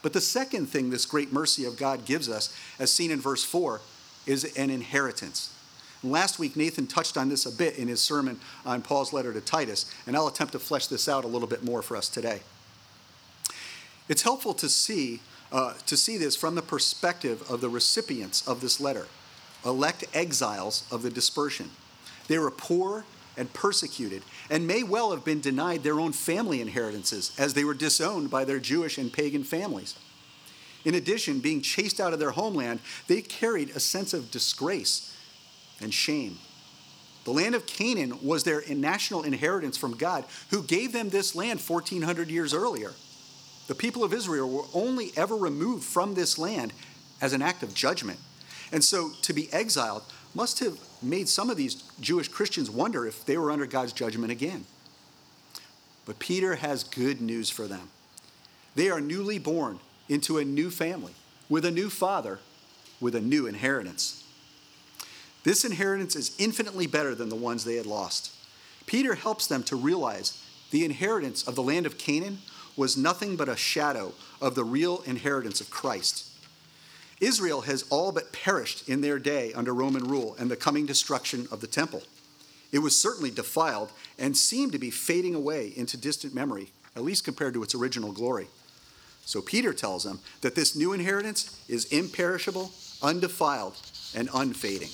But 0.00 0.14
the 0.14 0.20
second 0.22 0.66
thing 0.66 0.88
this 0.88 1.04
great 1.04 1.32
mercy 1.32 1.66
of 1.66 1.76
God 1.76 2.06
gives 2.06 2.30
us, 2.30 2.54
as 2.78 2.90
seen 2.90 3.10
in 3.10 3.20
verse 3.20 3.44
4, 3.44 3.82
is 4.26 4.44
an 4.56 4.70
inheritance. 4.70 5.54
Last 6.02 6.38
week, 6.38 6.56
Nathan 6.56 6.86
touched 6.86 7.18
on 7.18 7.28
this 7.28 7.44
a 7.44 7.52
bit 7.52 7.76
in 7.76 7.88
his 7.88 8.02
sermon 8.02 8.38
on 8.64 8.80
Paul's 8.80 9.12
letter 9.12 9.32
to 9.34 9.40
Titus, 9.40 9.90
and 10.06 10.16
I'll 10.16 10.28
attempt 10.28 10.52
to 10.52 10.58
flesh 10.58 10.86
this 10.86 11.08
out 11.08 11.24
a 11.24 11.28
little 11.28 11.48
bit 11.48 11.62
more 11.62 11.82
for 11.82 11.96
us 11.96 12.08
today. 12.08 12.40
It's 14.08 14.22
helpful 14.22 14.54
to 14.54 14.68
see, 14.68 15.20
uh, 15.50 15.74
to 15.86 15.96
see 15.96 16.16
this 16.18 16.36
from 16.36 16.54
the 16.54 16.62
perspective 16.62 17.42
of 17.50 17.60
the 17.60 17.68
recipients 17.68 18.46
of 18.46 18.60
this 18.60 18.80
letter, 18.80 19.06
elect 19.64 20.04
exiles 20.12 20.84
of 20.90 21.02
the 21.02 21.10
dispersion. 21.10 21.70
They 22.28 22.38
were 22.38 22.50
poor 22.50 23.04
and 23.36 23.52
persecuted, 23.52 24.22
and 24.50 24.66
may 24.66 24.82
well 24.82 25.10
have 25.10 25.24
been 25.24 25.40
denied 25.40 25.82
their 25.82 25.98
own 25.98 26.12
family 26.12 26.60
inheritances 26.60 27.32
as 27.38 27.54
they 27.54 27.64
were 27.64 27.74
disowned 27.74 28.30
by 28.30 28.44
their 28.44 28.60
Jewish 28.60 28.98
and 28.98 29.12
pagan 29.12 29.42
families. 29.42 29.96
In 30.84 30.94
addition, 30.94 31.40
being 31.40 31.62
chased 31.62 31.98
out 31.98 32.12
of 32.12 32.18
their 32.18 32.32
homeland, 32.32 32.80
they 33.06 33.22
carried 33.22 33.70
a 33.70 33.80
sense 33.80 34.12
of 34.12 34.30
disgrace 34.30 35.16
and 35.80 35.92
shame. 35.92 36.38
The 37.24 37.32
land 37.32 37.54
of 37.54 37.66
Canaan 37.66 38.18
was 38.22 38.44
their 38.44 38.62
national 38.68 39.22
inheritance 39.22 39.78
from 39.78 39.96
God, 39.96 40.24
who 40.50 40.62
gave 40.62 40.92
them 40.92 41.08
this 41.08 41.34
land 41.34 41.58
1,400 41.58 42.28
years 42.28 42.52
earlier. 42.52 42.92
The 43.66 43.74
people 43.74 44.04
of 44.04 44.12
Israel 44.12 44.50
were 44.50 44.64
only 44.74 45.12
ever 45.16 45.36
removed 45.36 45.84
from 45.84 46.14
this 46.14 46.38
land 46.38 46.72
as 47.20 47.32
an 47.32 47.42
act 47.42 47.62
of 47.62 47.74
judgment. 47.74 48.18
And 48.72 48.84
so 48.84 49.10
to 49.22 49.32
be 49.32 49.52
exiled 49.52 50.02
must 50.34 50.58
have 50.58 50.78
made 51.02 51.28
some 51.28 51.48
of 51.48 51.56
these 51.56 51.76
Jewish 52.00 52.28
Christians 52.28 52.70
wonder 52.70 53.06
if 53.06 53.24
they 53.24 53.38
were 53.38 53.50
under 53.50 53.66
God's 53.66 53.92
judgment 53.92 54.32
again. 54.32 54.66
But 56.04 56.18
Peter 56.18 56.56
has 56.56 56.84
good 56.84 57.20
news 57.20 57.48
for 57.50 57.66
them. 57.66 57.90
They 58.74 58.90
are 58.90 59.00
newly 59.00 59.38
born 59.38 59.78
into 60.08 60.38
a 60.38 60.44
new 60.44 60.70
family 60.70 61.12
with 61.48 61.64
a 61.64 61.70
new 61.70 61.88
father, 61.88 62.40
with 63.00 63.14
a 63.14 63.20
new 63.20 63.46
inheritance. 63.46 64.24
This 65.44 65.64
inheritance 65.64 66.16
is 66.16 66.34
infinitely 66.38 66.86
better 66.86 67.14
than 67.14 67.28
the 67.28 67.36
ones 67.36 67.64
they 67.64 67.76
had 67.76 67.86
lost. 67.86 68.34
Peter 68.86 69.14
helps 69.14 69.46
them 69.46 69.62
to 69.64 69.76
realize 69.76 70.42
the 70.70 70.84
inheritance 70.84 71.46
of 71.46 71.54
the 71.54 71.62
land 71.62 71.86
of 71.86 71.98
Canaan 71.98 72.38
was 72.76 72.96
nothing 72.96 73.36
but 73.36 73.48
a 73.48 73.56
shadow 73.56 74.12
of 74.40 74.54
the 74.54 74.64
real 74.64 75.02
inheritance 75.06 75.60
of 75.60 75.70
Christ. 75.70 76.30
Israel 77.20 77.62
has 77.62 77.84
all 77.90 78.12
but 78.12 78.32
perished 78.32 78.88
in 78.88 79.00
their 79.00 79.18
day 79.18 79.52
under 79.52 79.72
Roman 79.72 80.04
rule 80.04 80.36
and 80.38 80.50
the 80.50 80.56
coming 80.56 80.84
destruction 80.84 81.46
of 81.50 81.60
the 81.60 81.66
temple. 81.66 82.02
It 82.72 82.80
was 82.80 83.00
certainly 83.00 83.30
defiled 83.30 83.92
and 84.18 84.36
seemed 84.36 84.72
to 84.72 84.78
be 84.78 84.90
fading 84.90 85.34
away 85.34 85.72
into 85.76 85.96
distant 85.96 86.34
memory, 86.34 86.72
at 86.96 87.04
least 87.04 87.24
compared 87.24 87.54
to 87.54 87.62
its 87.62 87.74
original 87.74 88.12
glory. 88.12 88.48
So 89.24 89.40
Peter 89.40 89.72
tells 89.72 90.04
them 90.04 90.20
that 90.40 90.54
this 90.54 90.76
new 90.76 90.92
inheritance 90.92 91.64
is 91.68 91.86
imperishable, 91.86 92.72
undefiled, 93.00 93.76
and 94.14 94.28
unfading. 94.34 94.90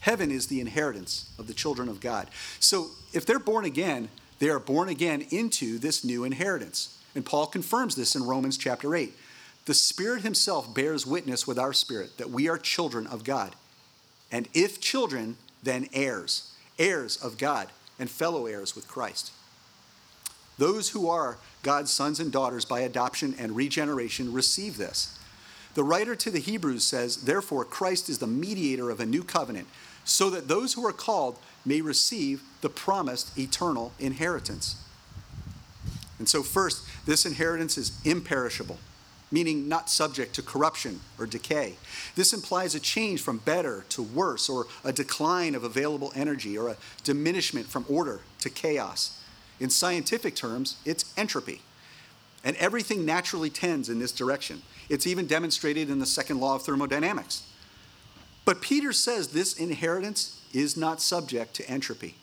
Heaven 0.00 0.30
is 0.30 0.48
the 0.48 0.60
inheritance 0.60 1.30
of 1.38 1.46
the 1.46 1.54
children 1.54 1.88
of 1.88 2.00
God. 2.00 2.28
So 2.58 2.88
if 3.12 3.26
they're 3.26 3.38
born 3.38 3.64
again, 3.64 4.08
they 4.40 4.48
are 4.48 4.58
born 4.58 4.88
again 4.88 5.26
into 5.30 5.78
this 5.78 6.02
new 6.02 6.24
inheritance. 6.24 6.98
And 7.14 7.24
Paul 7.24 7.46
confirms 7.46 7.94
this 7.94 8.16
in 8.16 8.24
Romans 8.24 8.58
chapter 8.58 8.96
8. 8.96 9.12
The 9.66 9.74
Spirit 9.74 10.22
Himself 10.22 10.74
bears 10.74 11.06
witness 11.06 11.46
with 11.46 11.58
our 11.58 11.72
spirit 11.72 12.18
that 12.18 12.30
we 12.30 12.48
are 12.48 12.58
children 12.58 13.06
of 13.06 13.22
God. 13.22 13.54
And 14.32 14.48
if 14.54 14.80
children, 14.80 15.36
then 15.62 15.88
heirs, 15.92 16.54
heirs 16.78 17.16
of 17.16 17.36
God, 17.38 17.68
and 17.98 18.10
fellow 18.10 18.46
heirs 18.46 18.74
with 18.74 18.88
Christ. 18.88 19.30
Those 20.56 20.90
who 20.90 21.08
are 21.08 21.38
God's 21.62 21.90
sons 21.90 22.18
and 22.18 22.32
daughters 22.32 22.64
by 22.64 22.80
adoption 22.80 23.34
and 23.38 23.54
regeneration 23.54 24.32
receive 24.32 24.76
this. 24.76 25.18
The 25.74 25.84
writer 25.84 26.16
to 26.16 26.30
the 26.30 26.40
Hebrews 26.40 26.84
says, 26.84 27.18
Therefore, 27.18 27.64
Christ 27.64 28.08
is 28.08 28.18
the 28.18 28.26
mediator 28.26 28.90
of 28.90 29.00
a 29.00 29.06
new 29.06 29.22
covenant, 29.22 29.68
so 30.04 30.30
that 30.30 30.48
those 30.48 30.74
who 30.74 30.84
are 30.86 30.92
called 30.92 31.38
may 31.64 31.80
receive 31.80 32.42
the 32.60 32.68
promised 32.68 33.36
eternal 33.38 33.92
inheritance. 33.98 34.82
And 36.18 36.28
so, 36.28 36.42
first, 36.42 36.84
this 37.06 37.24
inheritance 37.24 37.78
is 37.78 37.98
imperishable, 38.04 38.78
meaning 39.30 39.68
not 39.68 39.88
subject 39.88 40.34
to 40.34 40.42
corruption 40.42 41.00
or 41.18 41.26
decay. 41.26 41.76
This 42.14 42.32
implies 42.32 42.74
a 42.74 42.80
change 42.80 43.22
from 43.22 43.38
better 43.38 43.84
to 43.90 44.02
worse, 44.02 44.48
or 44.48 44.66
a 44.84 44.92
decline 44.92 45.54
of 45.54 45.64
available 45.64 46.12
energy, 46.14 46.58
or 46.58 46.68
a 46.68 46.76
diminishment 47.04 47.66
from 47.66 47.86
order 47.88 48.20
to 48.40 48.50
chaos. 48.50 49.18
In 49.58 49.70
scientific 49.70 50.34
terms, 50.34 50.76
it's 50.84 51.12
entropy. 51.16 51.62
And 52.42 52.56
everything 52.56 53.04
naturally 53.04 53.50
tends 53.50 53.88
in 53.88 53.98
this 53.98 54.12
direction. 54.12 54.62
It's 54.88 55.06
even 55.06 55.26
demonstrated 55.26 55.90
in 55.90 55.98
the 55.98 56.06
second 56.06 56.40
law 56.40 56.56
of 56.56 56.62
thermodynamics. 56.62 57.42
But 58.44 58.62
Peter 58.62 58.92
says 58.92 59.28
this 59.28 59.54
inheritance 59.54 60.39
is 60.52 60.76
not 60.76 61.00
subject 61.00 61.54
to 61.54 61.68
entropy. 61.68 62.16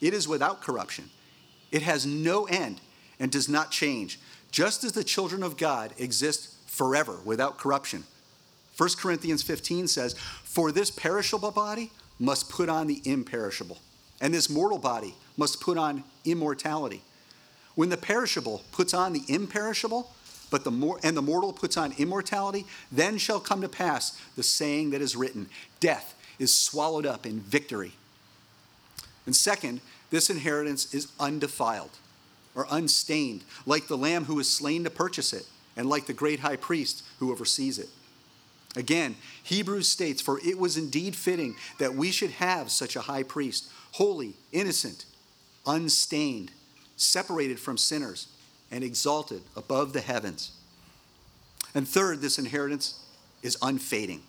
It 0.00 0.14
is 0.14 0.28
without 0.28 0.60
corruption. 0.60 1.10
It 1.70 1.82
has 1.82 2.06
no 2.06 2.44
end 2.44 2.80
and 3.18 3.30
does 3.30 3.48
not 3.48 3.70
change, 3.70 4.18
just 4.50 4.84
as 4.84 4.92
the 4.92 5.04
children 5.04 5.42
of 5.42 5.56
God 5.56 5.92
exist 5.98 6.54
forever 6.66 7.18
without 7.24 7.58
corruption. 7.58 8.04
1 8.76 8.90
Corinthians 8.98 9.42
15 9.42 9.88
says, 9.88 10.14
For 10.14 10.70
this 10.70 10.90
perishable 10.90 11.50
body 11.50 11.92
must 12.18 12.50
put 12.50 12.68
on 12.68 12.86
the 12.86 13.00
imperishable, 13.04 13.78
and 14.20 14.32
this 14.32 14.50
mortal 14.50 14.78
body 14.78 15.14
must 15.36 15.60
put 15.60 15.78
on 15.78 16.04
immortality. 16.24 17.02
When 17.74 17.88
the 17.88 17.96
perishable 17.96 18.62
puts 18.72 18.94
on 18.94 19.12
the 19.12 19.22
imperishable, 19.28 20.10
but 20.50 20.64
the 20.64 20.70
mor- 20.70 21.00
and 21.02 21.16
the 21.16 21.22
mortal 21.22 21.52
puts 21.52 21.76
on 21.76 21.92
immortality, 21.98 22.64
then 22.92 23.18
shall 23.18 23.40
come 23.40 23.60
to 23.62 23.68
pass 23.68 24.18
the 24.36 24.42
saying 24.42 24.90
that 24.90 25.02
is 25.02 25.16
written 25.16 25.48
Death 25.80 26.14
is 26.38 26.54
swallowed 26.54 27.06
up 27.06 27.26
in 27.26 27.40
victory. 27.40 27.92
And 29.24 29.34
second, 29.34 29.80
this 30.10 30.30
inheritance 30.30 30.94
is 30.94 31.12
undefiled 31.18 31.90
or 32.54 32.66
unstained, 32.70 33.44
like 33.66 33.86
the 33.86 33.98
lamb 33.98 34.24
who 34.24 34.36
was 34.36 34.48
slain 34.48 34.84
to 34.84 34.90
purchase 34.90 35.32
it, 35.32 35.46
and 35.76 35.88
like 35.88 36.06
the 36.06 36.12
great 36.12 36.40
high 36.40 36.56
priest 36.56 37.04
who 37.18 37.30
oversees 37.30 37.78
it. 37.78 37.88
Again, 38.76 39.16
Hebrews 39.42 39.88
states, 39.88 40.22
For 40.22 40.38
it 40.40 40.58
was 40.58 40.76
indeed 40.76 41.16
fitting 41.16 41.56
that 41.78 41.94
we 41.94 42.10
should 42.10 42.30
have 42.32 42.70
such 42.70 42.96
a 42.96 43.02
high 43.02 43.22
priest, 43.22 43.70
holy, 43.92 44.34
innocent, 44.52 45.06
unstained, 45.66 46.52
separated 46.96 47.58
from 47.58 47.78
sinners, 47.78 48.28
and 48.70 48.84
exalted 48.84 49.42
above 49.56 49.92
the 49.92 50.00
heavens. 50.00 50.52
And 51.74 51.86
third, 51.86 52.20
this 52.20 52.38
inheritance 52.38 53.00
is 53.42 53.56
unfading. 53.62 54.22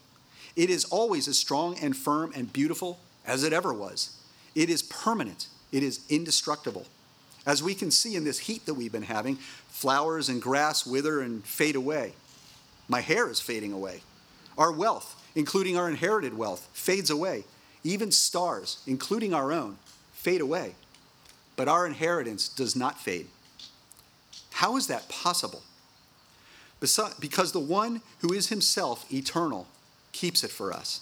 It 0.57 0.71
is 0.71 0.85
always 0.85 1.27
as 1.27 1.37
strong 1.37 1.77
and 1.79 1.95
firm 1.95 2.33
and 2.35 2.51
beautiful 2.51 2.99
as 3.25 3.43
it 3.43 3.53
ever 3.53 3.71
was. 3.71 4.17
It 4.55 4.71
is 4.71 4.81
permanent, 4.81 5.47
it 5.71 5.83
is 5.83 6.01
indestructible. 6.09 6.87
As 7.45 7.61
we 7.61 7.75
can 7.75 7.91
see 7.91 8.15
in 8.15 8.23
this 8.23 8.39
heat 8.39 8.65
that 8.65 8.73
we've 8.73 8.91
been 8.91 9.03
having, 9.03 9.35
flowers 9.69 10.27
and 10.27 10.41
grass 10.41 10.85
wither 10.85 11.21
and 11.21 11.45
fade 11.45 11.75
away. 11.75 12.13
My 12.89 13.01
hair 13.01 13.29
is 13.29 13.39
fading 13.39 13.71
away. 13.71 14.01
Our 14.57 14.71
wealth, 14.71 15.23
including 15.35 15.77
our 15.77 15.87
inherited 15.87 16.35
wealth, 16.35 16.67
fades 16.73 17.11
away. 17.11 17.45
Even 17.83 18.11
stars, 18.11 18.81
including 18.87 19.33
our 19.33 19.51
own, 19.51 19.77
fade 20.11 20.41
away. 20.41 20.73
But 21.55 21.67
our 21.67 21.85
inheritance 21.85 22.49
does 22.49 22.75
not 22.75 22.99
fade. 22.99 23.27
How 24.53 24.75
is 24.75 24.87
that 24.87 25.07
possible? 25.07 25.61
Because 26.79 27.51
the 27.51 27.59
one 27.59 28.01
who 28.19 28.33
is 28.33 28.49
himself 28.49 29.05
eternal 29.13 29.67
keeps 30.17 30.43
it 30.43 30.51
for 30.51 30.73
us. 30.73 31.01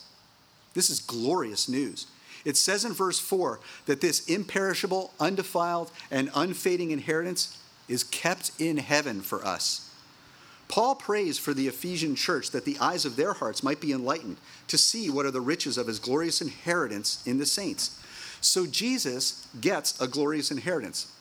This 0.73 0.89
is 0.89 0.99
glorious 0.99 1.69
news. 1.69 2.07
It 2.43 2.57
says 2.57 2.85
in 2.85 2.93
verse 2.93 3.19
4 3.19 3.59
that 3.85 4.01
this 4.01 4.27
imperishable, 4.27 5.11
undefiled, 5.19 5.91
and 6.11 6.29
unfading 6.35 6.91
inheritance 6.91 7.57
is 7.87 8.03
kept 8.03 8.51
in 8.59 8.77
heaven 8.77 9.21
for 9.21 9.45
us. 9.45 9.89
Paul 10.67 10.95
prays 10.95 11.37
for 11.37 11.53
the 11.53 11.67
Ephesian 11.67 12.15
church 12.15 12.51
that 12.51 12.65
the 12.65 12.77
eyes 12.79 13.05
of 13.05 13.15
their 13.15 13.33
hearts 13.33 13.63
might 13.63 13.79
be 13.79 13.93
enlightened 13.93 14.37
to 14.67 14.77
see 14.77 15.09
what 15.09 15.25
are 15.25 15.31
the 15.31 15.41
riches 15.41 15.77
of 15.77 15.87
his 15.87 15.99
glorious 15.99 16.41
inheritance 16.41 17.25
in 17.25 17.37
the 17.37 17.45
saints. 17.45 17.99
So 18.41 18.65
Jesus 18.65 19.47
gets 19.61 19.99
a 20.01 20.07
glorious 20.07 20.51
inheritance 20.51 21.11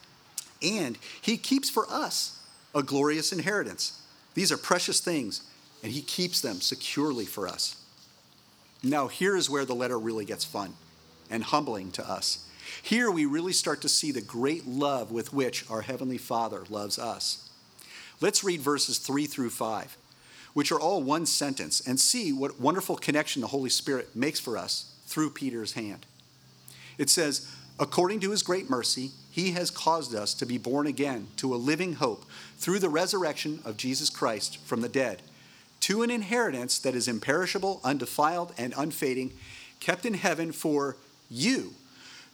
and 0.63 0.99
he 1.21 1.37
keeps 1.37 1.69
for 1.69 1.87
us 1.91 2.41
a 2.75 2.83
glorious 2.83 3.33
inheritance. 3.33 4.01
These 4.35 4.51
are 4.51 4.57
precious 4.57 5.01
things, 5.01 5.43
and 5.83 5.93
he 5.93 6.03
keeps 6.03 6.41
them 6.41 6.61
securely 6.61 7.27
for 7.27 7.47
us. 7.47 7.77
Now, 8.85 9.09
here 9.09 9.35
is 9.35 9.49
where 9.49 9.65
the 9.65 9.75
letter 9.75 9.99
really 9.99 10.27
gets 10.27 10.45
fun 10.45 10.75
and 11.31 11.43
humbling 11.43 11.91
to 11.93 12.09
us. 12.09 12.47
Here 12.83 13.11
we 13.11 13.25
really 13.25 13.53
start 13.53 13.81
to 13.83 13.89
see 13.89 14.13
the 14.13 14.21
great 14.21 14.67
love 14.67 15.11
with 15.11 15.33
which 15.33 15.69
our 15.71 15.81
Heavenly 15.81 16.19
Father 16.19 16.65
loves 16.69 16.99
us. 16.99 17.49
Let's 18.21 18.45
read 18.45 18.61
verses 18.61 18.99
3 18.99 19.27
through 19.27 19.51
5, 19.51 19.97
which 20.53 20.71
are 20.71 20.81
all 20.81 21.03
one 21.03 21.25
sentence, 21.25 21.81
and 21.87 21.99
see 21.99 22.33
what 22.33 22.61
wonderful 22.61 22.97
connection 22.97 23.41
the 23.41 23.49
Holy 23.49 23.71
Spirit 23.71 24.15
makes 24.15 24.39
for 24.39 24.59
us 24.59 24.95
through 25.07 25.31
Peter's 25.31 25.73
hand. 25.73 26.05
It 26.99 27.09
says, 27.09 27.51
According 27.79 28.21
to 28.21 28.31
his 28.31 28.43
great 28.43 28.71
mercy, 28.71 29.11
he 29.31 29.53
has 29.53 29.71
caused 29.71 30.15
us 30.15 30.33
to 30.35 30.47
be 30.47 30.59
born 30.59 30.87
again 30.87 31.29
to 31.39 31.55
a 31.55 31.57
living 31.57 31.95
hope 31.95 32.25
through 32.57 32.79
the 32.79 32.89
resurrection 32.89 33.61
of 33.65 33.77
Jesus 33.77 34.11
Christ 34.11 34.59
from 34.59 34.81
the 34.81 34.89
dead, 34.89 35.23
to 35.85 36.03
an 36.03 36.11
inheritance 36.11 36.79
that 36.79 36.95
is 36.95 37.09
imperishable, 37.09 37.79
undefiled, 37.85 38.55
and 38.57 38.73
unfading, 38.75 39.31
kept 39.81 40.07
in 40.07 40.15
heaven 40.15 40.51
for 40.51 40.97
you, 41.31 41.75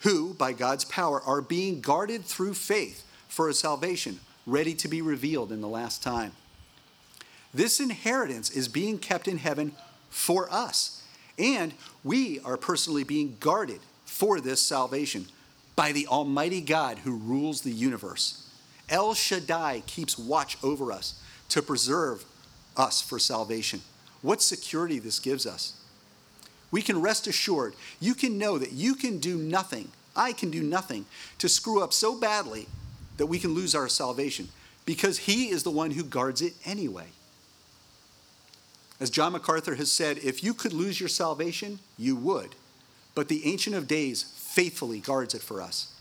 who, 0.02 0.33
by 0.35 0.52
God's 0.52 0.85
power, 0.85 1.21
are 1.23 1.40
being 1.40 1.80
guarded 1.80 2.25
through 2.25 2.54
faith 2.54 3.04
for 3.26 3.49
a 3.49 3.52
salvation 3.52 4.21
ready 4.47 4.73
to 4.75 4.87
be 4.87 5.02
revealed 5.02 5.50
in 5.50 5.61
the 5.61 5.66
last 5.66 6.00
time. 6.00 6.30
This 7.52 7.80
inheritance 7.80 8.50
is 8.50 8.69
being 8.69 8.99
kept 8.99 9.26
in 9.26 9.38
heaven 9.38 9.73
for 10.11 10.47
us, 10.49 11.02
and 11.37 11.75
we 12.04 12.38
are 12.45 12.57
personally 12.57 13.02
being 13.02 13.37
guarded 13.40 13.80
for 14.04 14.40
this 14.40 14.62
salvation 14.62 15.26
by 15.75 15.90
the 15.90 16.07
Almighty 16.07 16.61
God 16.61 16.99
who 16.99 17.16
rules 17.16 17.62
the 17.62 17.73
universe. 17.73 18.49
El 18.88 19.12
Shaddai 19.14 19.83
keeps 19.88 20.16
watch 20.16 20.57
over 20.62 20.92
us 20.92 21.21
to 21.49 21.61
preserve 21.61 22.25
us 22.81 23.01
for 23.01 23.19
salvation. 23.19 23.83
What 24.23 24.43
security 24.43 24.99
this 24.99 25.19
gives 25.19 25.47
us. 25.47 25.75
We 26.71 26.83
can 26.83 27.01
rest 27.01 27.27
assured, 27.27 27.75
you 28.01 28.15
can 28.15 28.39
know 28.39 28.57
that 28.59 28.73
you 28.73 28.95
can 28.95 29.19
do 29.19 29.37
nothing, 29.37 29.91
I 30.17 30.33
can 30.33 30.51
do 30.51 30.63
nothing 30.63 31.07
to 31.39 31.49
screw 31.49 31.83
up 31.83 31.93
so 31.93 32.19
badly 32.19 32.69
that 33.17 33.27
we 33.27 33.39
can 33.39 33.55
lose 33.55 33.75
our 33.75 33.89
salvation 33.89 34.49
because 34.87 35.19
He 35.19 35.51
is 35.51 35.63
the 35.63 35.71
one 35.71 35.91
who 35.91 36.05
guards 36.05 36.43
it 36.43 36.55
anyway. 36.65 37.09
As 38.99 39.11
John 39.11 39.33
MacArthur 39.33 39.75
has 39.77 39.91
said, 39.91 40.19
if 40.19 40.45
you 40.45 40.55
could 40.55 40.73
lose 40.73 41.01
your 41.01 41.09
salvation, 41.09 41.81
you 41.99 42.17
would. 42.17 42.55
But 43.15 43.29
the 43.29 43.47
Ancient 43.47 43.75
of 43.75 43.89
Days 43.89 44.23
faithfully 44.23 45.01
guards 45.01 45.35
it 45.35 45.43
for 45.43 45.61
us. 45.61 45.93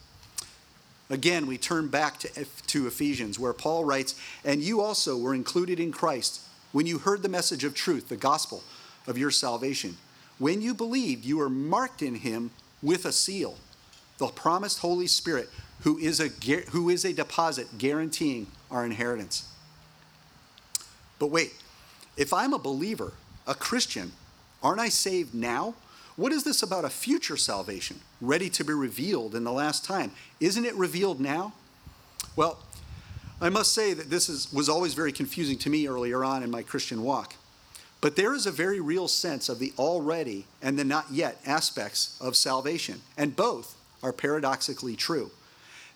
Again, 1.10 1.48
we 1.48 1.58
turn 1.58 1.88
back 1.88 2.20
to, 2.20 2.46
to 2.68 2.88
Ephesians, 2.88 3.40
where 3.40 3.54
Paul 3.54 3.86
writes, 3.86 4.20
And 4.46 4.62
you 4.62 4.82
also 4.82 5.18
were 5.18 5.34
included 5.34 5.80
in 5.80 5.92
Christ 5.92 6.42
when 6.72 6.86
you 6.86 7.00
heard 7.00 7.22
the 7.22 7.30
message 7.30 7.64
of 7.64 7.74
truth, 7.74 8.10
the 8.10 8.18
gospel 8.18 8.64
of 9.08 9.18
your 9.18 9.32
salvation. 9.32 9.98
When 10.38 10.62
you 10.62 10.74
believed, 10.74 11.26
you 11.26 11.38
were 11.38 11.50
marked 11.50 12.02
in 12.02 12.16
him 12.16 12.52
with 12.82 13.06
a 13.06 13.12
seal, 13.12 13.58
the 14.18 14.28
promised 14.28 14.80
Holy 14.80 15.08
Spirit, 15.08 15.50
who 15.82 15.98
is 15.98 16.20
a, 16.20 16.28
who 16.70 16.90
is 16.90 17.06
a 17.06 17.14
deposit 17.14 17.78
guaranteeing 17.78 18.48
our 18.70 18.86
inheritance. 18.86 19.48
But 21.18 21.28
wait, 21.28 21.54
if 22.16 22.34
I'm 22.34 22.54
a 22.54 22.60
believer, 22.60 23.14
a 23.48 23.56
Christian, 23.56 24.12
aren't 24.62 24.80
I 24.80 24.90
saved 24.90 25.34
now? 25.34 25.76
What 26.16 26.32
is 26.34 26.44
this 26.44 26.62
about 26.64 26.86
a 26.86 26.90
future 26.90 27.38
salvation 27.38 28.02
ready 28.20 28.50
to 28.52 28.64
be 28.64 28.74
revealed 28.74 29.36
in 29.36 29.44
the 29.44 29.52
last 29.52 29.86
time? 29.86 30.12
Isn't 30.40 30.66
it 30.66 30.76
revealed 30.76 31.20
now? 31.20 31.54
Well, 32.36 32.60
I 33.42 33.50
must 33.50 33.74
say 33.74 33.94
that 33.94 34.10
this 34.10 34.28
is, 34.28 34.52
was 34.52 34.68
always 34.68 34.94
very 34.94 35.14
confusing 35.14 35.58
to 35.60 35.70
me 35.70 35.88
earlier 35.88 36.24
on 36.26 36.44
in 36.44 36.52
my 36.52 36.62
Christian 36.62 37.04
walk. 37.04 37.36
But 38.02 38.16
there 38.16 38.34
is 38.34 38.46
a 38.46 38.52
very 38.52 38.80
real 38.80 39.08
sense 39.08 39.50
of 39.50 39.60
the 39.60 39.74
already 39.78 40.46
and 40.62 40.78
the 40.78 40.84
not 40.84 41.12
yet 41.12 41.40
aspects 41.46 42.18
of 42.22 42.36
salvation, 42.36 43.02
and 43.18 43.36
both 43.36 43.76
are 44.04 44.14
paradoxically 44.14 44.96
true. 44.96 45.32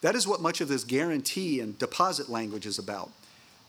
That 0.01 0.15
is 0.15 0.27
what 0.27 0.41
much 0.41 0.59
of 0.59 0.67
this 0.67 0.83
guarantee 0.83 1.59
and 1.59 1.79
deposit 1.79 2.29
language 2.29 2.65
is 2.65 2.77
about. 2.77 3.11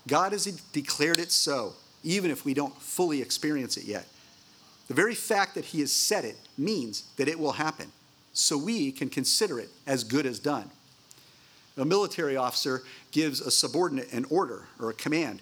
God 0.06 0.32
has 0.32 0.46
declared 0.72 1.18
it 1.18 1.30
so, 1.30 1.74
even 2.02 2.30
if 2.30 2.44
we 2.44 2.54
don't 2.54 2.80
fully 2.80 3.22
experience 3.22 3.76
it 3.76 3.84
yet. 3.84 4.06
The 4.88 4.94
very 4.94 5.14
fact 5.14 5.54
that 5.54 5.66
He 5.66 5.80
has 5.80 5.92
said 5.92 6.24
it 6.24 6.36
means 6.58 7.04
that 7.16 7.28
it 7.28 7.38
will 7.38 7.52
happen, 7.52 7.90
so 8.32 8.58
we 8.58 8.92
can 8.92 9.08
consider 9.08 9.58
it 9.58 9.70
as 9.86 10.04
good 10.04 10.26
as 10.26 10.38
done. 10.38 10.70
A 11.76 11.84
military 11.84 12.36
officer 12.36 12.82
gives 13.10 13.40
a 13.40 13.50
subordinate 13.50 14.12
an 14.12 14.26
order 14.30 14.66
or 14.78 14.90
a 14.90 14.94
command, 14.94 15.40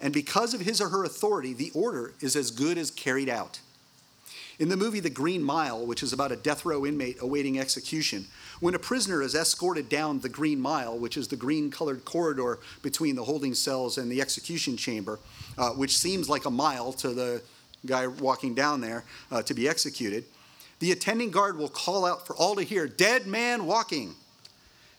and 0.00 0.12
because 0.12 0.54
of 0.54 0.60
his 0.60 0.80
or 0.80 0.88
her 0.88 1.04
authority, 1.04 1.52
the 1.52 1.70
order 1.74 2.12
is 2.20 2.36
as 2.36 2.50
good 2.50 2.78
as 2.78 2.90
carried 2.90 3.28
out. 3.28 3.60
In 4.58 4.68
the 4.68 4.76
movie 4.76 5.00
The 5.00 5.08
Green 5.08 5.42
Mile, 5.42 5.86
which 5.86 6.02
is 6.02 6.12
about 6.12 6.32
a 6.32 6.36
death 6.36 6.66
row 6.66 6.84
inmate 6.84 7.16
awaiting 7.22 7.58
execution, 7.58 8.26
when 8.60 8.74
a 8.74 8.78
prisoner 8.78 9.22
is 9.22 9.34
escorted 9.34 9.88
down 9.88 10.20
the 10.20 10.28
Green 10.28 10.60
Mile, 10.60 10.98
which 10.98 11.16
is 11.16 11.28
the 11.28 11.36
green 11.36 11.70
colored 11.70 12.04
corridor 12.04 12.58
between 12.82 13.16
the 13.16 13.24
holding 13.24 13.54
cells 13.54 13.96
and 13.96 14.12
the 14.12 14.20
execution 14.20 14.76
chamber, 14.76 15.18
uh, 15.56 15.70
which 15.70 15.96
seems 15.96 16.28
like 16.28 16.44
a 16.44 16.50
mile 16.50 16.92
to 16.92 17.14
the 17.14 17.42
guy 17.86 18.06
walking 18.06 18.54
down 18.54 18.82
there 18.82 19.04
uh, 19.30 19.40
to 19.42 19.54
be 19.54 19.66
executed, 19.66 20.24
the 20.78 20.92
attending 20.92 21.30
guard 21.30 21.56
will 21.56 21.68
call 21.68 22.04
out 22.04 22.26
for 22.26 22.36
all 22.36 22.54
to 22.56 22.62
hear, 22.62 22.86
Dead 22.86 23.26
man 23.26 23.64
walking. 23.64 24.14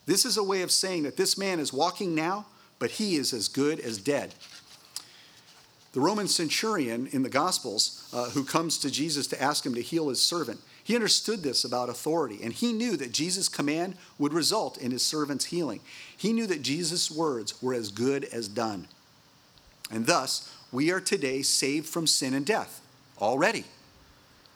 This 0.06 0.26
is 0.26 0.38
a 0.38 0.44
way 0.44 0.62
of 0.62 0.72
saying 0.72 1.04
that 1.04 1.18
this 1.18 1.38
man 1.38 1.60
is 1.60 1.72
walking 1.72 2.16
now, 2.16 2.46
but 2.80 2.92
he 2.92 3.16
is 3.16 3.34
as 3.34 3.48
good 3.48 3.80
as 3.80 3.98
dead. 3.98 4.34
The 5.94 6.00
Roman 6.00 6.28
centurion 6.28 7.08
in 7.08 7.24
the 7.24 7.30
Gospels, 7.30 8.10
uh, 8.14 8.30
who 8.30 8.44
comes 8.44 8.78
to 8.80 8.90
Jesus 8.90 9.28
to 9.28 9.42
ask 9.42 9.66
him 9.66 9.76
to 9.76 9.82
heal 9.82 10.10
his 10.10 10.22
servant, 10.22 10.62
he 10.84 10.96
understood 10.96 11.44
this 11.44 11.64
about 11.64 11.90
authority, 11.90 12.40
and 12.42 12.54
he 12.54 12.74
knew 12.74 12.98
that 12.98 13.12
Jesus' 13.12 13.50
command 13.50 13.96
would 14.18 14.34
result 14.34 14.78
in 14.78 14.92
his 14.92 15.04
servant's 15.04 15.46
healing. 15.46 15.82
He 16.16 16.34
knew 16.34 16.48
that 16.48 16.64
Jesus' 16.64 17.12
words 17.12 17.62
were 17.62 17.74
as 17.74 17.92
good 17.92 18.24
as 18.26 18.48
done. 18.48 18.88
And 19.92 20.06
thus, 20.06 20.52
we 20.72 20.92
are 20.92 21.02
today 21.02 21.42
saved 21.42 21.88
from 21.88 22.08
sin 22.08 22.34
and 22.34 22.46
death 22.46 22.82
already. 23.20 23.66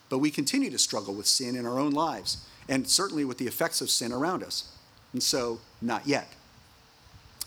But 0.08 0.18
we 0.18 0.30
continue 0.30 0.70
to 0.70 0.78
struggle 0.78 1.14
with 1.14 1.26
sin 1.26 1.54
in 1.54 1.66
our 1.66 1.78
own 1.78 1.92
lives, 1.92 2.44
and 2.68 2.88
certainly 2.88 3.24
with 3.24 3.38
the 3.38 3.46
effects 3.46 3.80
of 3.80 3.90
sin 3.90 4.12
around 4.12 4.42
us. 4.42 4.72
And 5.12 5.22
so, 5.22 5.60
not 5.80 6.06
yet. 6.06 6.28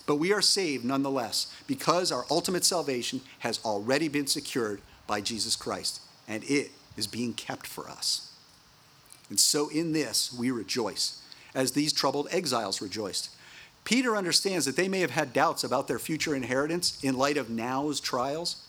But 0.06 0.16
we 0.16 0.32
are 0.32 0.42
saved 0.42 0.84
nonetheless 0.84 1.54
because 1.68 2.10
our 2.10 2.24
ultimate 2.30 2.64
salvation 2.64 3.20
has 3.40 3.60
already 3.64 4.08
been 4.08 4.26
secured 4.26 4.80
by 5.06 5.20
Jesus 5.20 5.54
Christ, 5.54 6.00
and 6.26 6.42
it 6.44 6.72
is 6.96 7.06
being 7.06 7.32
kept 7.32 7.66
for 7.66 7.88
us. 7.88 8.32
And 9.28 9.38
so 9.38 9.68
in 9.68 9.92
this 9.92 10.32
we 10.32 10.50
rejoice, 10.50 11.22
as 11.54 11.72
these 11.72 11.92
troubled 11.92 12.26
exiles 12.32 12.82
rejoiced. 12.82 13.30
Peter 13.84 14.16
understands 14.16 14.66
that 14.66 14.76
they 14.76 14.88
may 14.88 15.00
have 15.00 15.12
had 15.12 15.32
doubts 15.32 15.64
about 15.64 15.88
their 15.88 15.98
future 15.98 16.34
inheritance 16.34 16.98
in 17.02 17.16
light 17.16 17.36
of 17.36 17.48
now's 17.48 18.00
trials. 18.00 18.66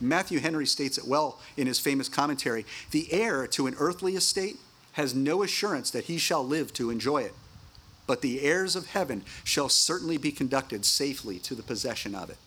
Matthew 0.00 0.40
Henry 0.40 0.66
states 0.66 0.98
it 0.98 1.06
well 1.06 1.40
in 1.56 1.66
his 1.66 1.78
famous 1.78 2.08
commentary 2.08 2.66
The 2.90 3.12
heir 3.12 3.46
to 3.46 3.66
an 3.66 3.76
earthly 3.78 4.16
estate 4.16 4.58
has 4.92 5.14
no 5.14 5.42
assurance 5.42 5.90
that 5.92 6.04
he 6.04 6.18
shall 6.18 6.44
live 6.44 6.72
to 6.74 6.90
enjoy 6.90 7.18
it 7.22 7.34
but 8.06 8.22
the 8.22 8.40
heirs 8.42 8.76
of 8.76 8.88
heaven 8.88 9.24
shall 9.44 9.68
certainly 9.68 10.16
be 10.16 10.32
conducted 10.32 10.84
safely 10.84 11.38
to 11.40 11.54
the 11.54 11.62
possession 11.62 12.14
of 12.14 12.30
it. 12.30 12.38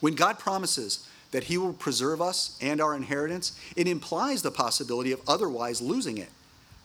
When 0.00 0.14
God 0.14 0.38
promises 0.38 1.06
that 1.30 1.44
he 1.44 1.58
will 1.58 1.72
preserve 1.72 2.22
us 2.22 2.56
and 2.60 2.80
our 2.80 2.94
inheritance, 2.94 3.58
it 3.76 3.88
implies 3.88 4.42
the 4.42 4.50
possibility 4.50 5.12
of 5.12 5.20
otherwise 5.28 5.80
losing 5.80 6.18
it. 6.18 6.30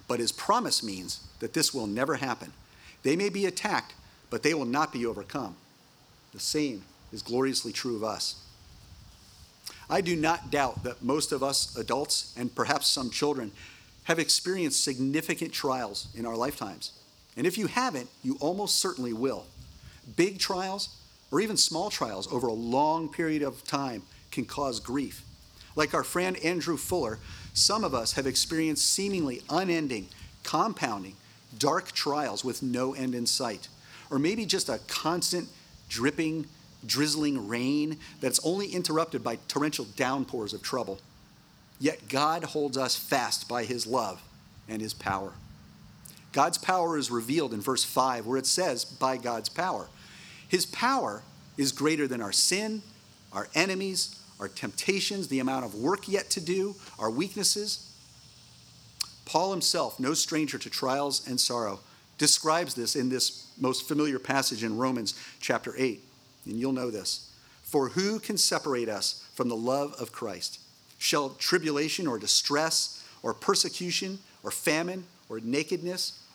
But 0.08 0.20
his 0.20 0.32
promise 0.32 0.84
means 0.84 1.22
that 1.40 1.54
this 1.54 1.74
will 1.74 1.88
never 1.88 2.16
happen. 2.16 2.52
They 3.04 3.16
may 3.16 3.30
be 3.30 3.46
attacked, 3.46 3.94
but 4.30 4.44
they 4.44 4.54
will 4.54 4.66
not 4.66 4.92
be 4.92 5.06
overcome. 5.06 5.56
The 6.34 6.40
same 6.40 6.84
is 7.12 7.22
gloriously 7.22 7.72
true 7.72 7.96
of 7.96 8.04
us. 8.04 8.36
I 9.90 10.02
do 10.02 10.16
not 10.16 10.52
doubt 10.52 10.84
that 10.84 11.04
most 11.04 11.32
of 11.32 11.44
us 11.44 11.76
adults, 11.78 12.34
and 12.36 12.54
perhaps 12.54 12.88
some 12.88 13.10
children, 13.10 13.52
have 14.06 14.20
experienced 14.20 14.84
significant 14.84 15.54
trials 15.54 16.08
in 16.16 16.26
our 16.26 16.36
lifetimes. 16.36 16.92
And 17.36 17.48
if 17.48 17.58
you 17.58 17.68
haven't, 17.68 18.10
you 18.24 18.38
almost 18.40 18.80
certainly 18.80 19.14
will. 19.14 19.46
Big 20.16 20.40
trials, 20.40 20.90
or 21.32 21.42
even 21.42 21.58
small 21.58 21.90
trials 21.90 22.32
over 22.32 22.48
a 22.48 22.54
long 22.54 23.10
period 23.10 23.42
of 23.42 23.64
time, 23.64 24.04
can 24.32 24.46
cause 24.46 24.80
grief. 24.80 25.24
Like 25.76 25.94
our 25.94 26.04
friend 26.04 26.38
Andrew 26.38 26.78
Fuller, 26.78 27.20
some 27.54 27.84
of 27.84 27.94
us 27.94 28.14
have 28.14 28.28
experienced 28.28 28.90
seemingly 28.90 29.42
unending, 29.50 30.08
compounding, 30.44 31.16
dark 31.58 31.92
trials 31.92 32.44
with 32.44 32.62
no 32.62 32.94
end 32.94 33.16
in 33.16 33.26
sight. 33.26 33.68
Or 34.10 34.20
maybe 34.20 34.46
just 34.46 34.70
a 34.70 34.80
constant 34.88 35.50
dripping, 35.90 36.48
drizzling 36.86 37.48
rain 37.48 37.98
that's 38.22 38.40
only 38.46 38.68
interrupted 38.68 39.24
by 39.24 39.38
torrential 39.48 39.86
downpours 39.96 40.54
of 40.54 40.62
trouble. 40.62 41.00
Yet 41.80 42.10
God 42.10 42.44
holds 42.44 42.78
us 42.78 42.96
fast 42.96 43.48
by 43.48 43.64
his 43.64 43.88
love 43.88 44.22
and 44.68 44.82
his 44.82 44.94
power. 44.94 45.34
God's 46.34 46.58
power 46.58 46.98
is 46.98 47.10
revealed 47.12 47.54
in 47.54 47.62
verse 47.62 47.84
5, 47.84 48.26
where 48.26 48.38
it 48.38 48.48
says, 48.48 48.84
by 48.84 49.18
God's 49.18 49.50
power. 49.50 49.88
His 50.48 50.66
power 50.66 51.22
is 51.58 51.72
greater 51.72 52.08
than 52.08 52.22
our 52.22 52.32
sin, 52.32 52.82
our 53.32 53.48
enemies, 53.56 54.20
our 54.40 54.48
temptations, 54.48 55.28
the 55.28 55.40
amount 55.40 55.64
of 55.64 55.76
work 55.76 56.10
yet 56.10 56.30
to 56.32 56.42
do, 56.42 56.76
our 57.00 57.10
weaknesses. 57.10 57.92
Paul 59.26 59.52
himself, 59.52 60.00
no 60.00 60.14
stranger 60.16 60.58
to 60.58 60.70
trials 60.70 61.26
and 61.28 61.40
sorrow, 61.40 61.80
describes 62.18 62.74
this 62.74 62.96
in 62.96 63.10
this 63.10 63.48
most 63.60 63.88
familiar 63.88 64.20
passage 64.20 64.64
in 64.64 64.78
Romans 64.78 65.14
chapter 65.40 65.74
8. 65.78 66.02
And 66.46 66.60
you'll 66.60 66.74
know 66.74 66.90
this. 66.92 67.32
For 67.62 67.90
who 67.90 68.20
can 68.20 68.38
separate 68.38 68.90
us 68.90 69.24
from 69.34 69.50
the 69.50 69.56
love 69.56 69.94
of 70.00 70.12
Christ? 70.12 70.60
Shall 70.98 71.30
tribulation 71.32 72.08
or 72.08 72.18
distress 72.18 73.04
or 73.22 73.34
persecution 73.34 74.20
or 74.44 74.52
famine 74.52 75.06
or 75.30 75.40
nakedness 75.40 76.23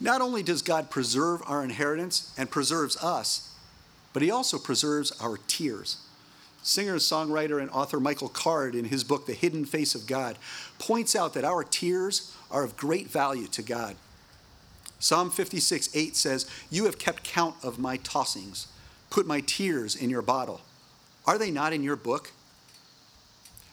not 0.00 0.20
only 0.20 0.42
does 0.42 0.62
God 0.62 0.90
preserve 0.90 1.42
our 1.46 1.62
inheritance 1.62 2.34
and 2.38 2.50
preserves 2.50 2.96
us, 3.02 3.54
but 4.12 4.22
he 4.22 4.30
also 4.30 4.58
preserves 4.58 5.12
our 5.20 5.36
tears. 5.46 5.98
Singer, 6.62 6.96
songwriter, 6.96 7.60
and 7.60 7.70
author 7.70 8.00
Michael 8.00 8.28
Card, 8.28 8.74
in 8.74 8.86
his 8.86 9.04
book, 9.04 9.26
The 9.26 9.34
Hidden 9.34 9.66
Face 9.66 9.94
of 9.94 10.06
God, 10.06 10.36
points 10.78 11.14
out 11.14 11.34
that 11.34 11.44
our 11.44 11.64
tears 11.64 12.34
are 12.50 12.64
of 12.64 12.76
great 12.76 13.08
value 13.08 13.46
to 13.48 13.62
God. 13.62 13.96
Psalm 14.98 15.30
56 15.30 15.94
8 15.94 16.16
says, 16.16 16.50
You 16.70 16.84
have 16.84 16.98
kept 16.98 17.22
count 17.24 17.56
of 17.62 17.78
my 17.78 17.96
tossings, 17.98 18.66
put 19.08 19.26
my 19.26 19.40
tears 19.40 19.96
in 19.96 20.10
your 20.10 20.22
bottle. 20.22 20.60
Are 21.26 21.38
they 21.38 21.50
not 21.50 21.72
in 21.72 21.82
your 21.82 21.96
book? 21.96 22.32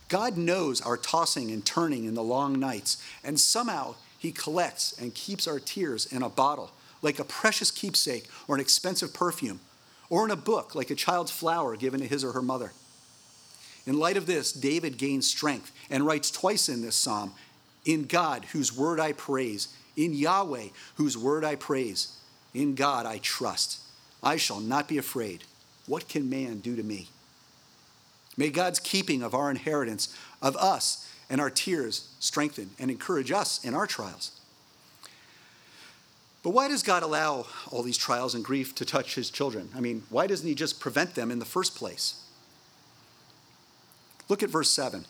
God 0.08 0.38
knows 0.38 0.80
our 0.80 0.96
tossing 0.96 1.52
and 1.52 1.66
turning 1.66 2.06
in 2.06 2.14
the 2.14 2.24
long 2.24 2.58
nights, 2.60 3.04
and 3.24 3.38
somehow 3.38 3.96
he 4.18 4.32
collects 4.32 4.94
and 5.00 5.14
keeps 5.14 5.48
our 5.48 5.60
tears 5.60 6.06
in 6.06 6.24
a 6.24 6.30
bottle, 6.30 6.72
like 7.02 7.20
a 7.20 7.24
precious 7.24 7.72
keepsake 7.72 8.28
or 8.48 8.56
an 8.56 8.62
expensive 8.62 9.14
perfume, 9.14 9.60
or 10.10 10.26
in 10.26 10.32
a 10.32 10.36
book, 10.36 10.74
like 10.76 10.90
a 10.90 10.96
child's 10.96 11.32
flower 11.32 11.76
given 11.76 12.00
to 12.00 12.08
his 12.08 12.24
or 12.24 12.32
her 12.32 12.42
mother. 12.42 12.72
In 13.86 14.00
light 14.00 14.18
of 14.18 14.26
this, 14.26 14.52
David 14.52 14.98
gains 14.98 15.30
strength 15.30 15.72
and 15.90 16.06
writes 16.06 16.32
twice 16.32 16.68
in 16.68 16.82
this 16.82 16.96
psalm 16.96 17.34
In 17.86 18.06
God, 18.06 18.46
whose 18.52 18.76
word 18.76 19.00
I 19.00 19.14
praise, 19.14 19.70
in 19.96 20.14
Yahweh, 20.14 20.68
whose 20.96 21.18
word 21.18 21.46
I 21.46 21.56
praise, 21.56 22.18
in 22.54 22.76
God 22.76 23.06
I 23.06 23.20
trust. 23.20 23.80
I 24.22 24.38
shall 24.38 24.60
not 24.60 24.88
be 24.88 24.98
afraid. 24.98 25.44
What 25.86 26.10
can 26.10 26.30
man 26.30 26.60
do 26.60 26.76
to 26.76 26.84
me? 26.84 27.10
May 28.36 28.50
God's 28.50 28.80
keeping 28.80 29.24
of 29.24 29.34
our 29.34 29.50
inheritance, 29.50 30.16
of 30.42 30.56
us, 30.58 31.10
and 31.30 31.42
our 31.42 31.50
tears 31.50 32.10
strengthen 32.20 32.72
and 32.80 32.90
encourage 32.90 33.32
us 33.32 33.64
in 33.64 33.74
our 33.74 33.88
trials. 33.88 34.40
But 36.44 36.52
why 36.52 36.68
does 36.68 36.84
God 36.84 37.04
allow 37.04 37.46
all 37.72 37.84
these 37.84 37.98
trials 37.98 38.34
and 38.34 38.46
grief 38.46 38.74
to 38.76 38.86
touch 38.86 39.16
his 39.16 39.30
children? 39.30 39.70
I 39.76 39.82
mean, 39.82 40.04
why 40.10 40.28
doesn't 40.28 40.48
he 40.48 40.56
just 40.56 40.80
prevent 40.80 41.16
them 41.16 41.30
in 41.30 41.40
the 41.40 41.46
first 41.46 41.76
place? 41.76 42.24
Look 44.30 44.44
at 44.44 44.50
verse 44.50 44.70
7. 44.70 45.06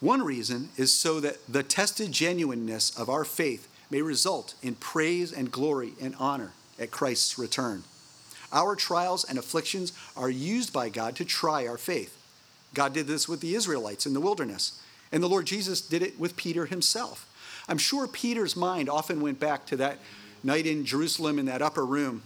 One 0.00 0.22
reason 0.22 0.70
is 0.76 0.92
so 0.92 1.20
that 1.20 1.38
the 1.48 1.62
tested 1.62 2.12
genuineness 2.12 2.96
of 2.96 3.08
our 3.08 3.24
faith 3.24 3.68
may 3.90 4.00
result 4.00 4.54
in 4.62 4.74
praise 4.76 5.32
and 5.32 5.50
glory 5.50 5.92
and 6.00 6.14
honor 6.18 6.52
at 6.78 6.90
Christ's 6.90 7.38
return. 7.38 7.82
Our 8.52 8.76
trials 8.76 9.24
and 9.24 9.38
afflictions 9.38 9.92
are 10.16 10.30
used 10.30 10.72
by 10.72 10.88
God 10.88 11.16
to 11.16 11.24
try 11.24 11.66
our 11.66 11.78
faith. 11.78 12.14
God 12.74 12.92
did 12.92 13.06
this 13.06 13.28
with 13.28 13.40
the 13.40 13.54
Israelites 13.54 14.06
in 14.06 14.14
the 14.14 14.20
wilderness, 14.20 14.80
and 15.12 15.22
the 15.22 15.28
Lord 15.28 15.46
Jesus 15.46 15.80
did 15.80 16.02
it 16.02 16.18
with 16.18 16.36
Peter 16.36 16.66
himself. 16.66 17.24
I'm 17.68 17.78
sure 17.78 18.06
Peter's 18.06 18.56
mind 18.56 18.88
often 18.88 19.20
went 19.20 19.38
back 19.38 19.66
to 19.66 19.76
that 19.76 19.98
night 20.42 20.66
in 20.66 20.84
Jerusalem 20.84 21.38
in 21.38 21.46
that 21.46 21.62
upper 21.62 21.84
room 21.84 22.22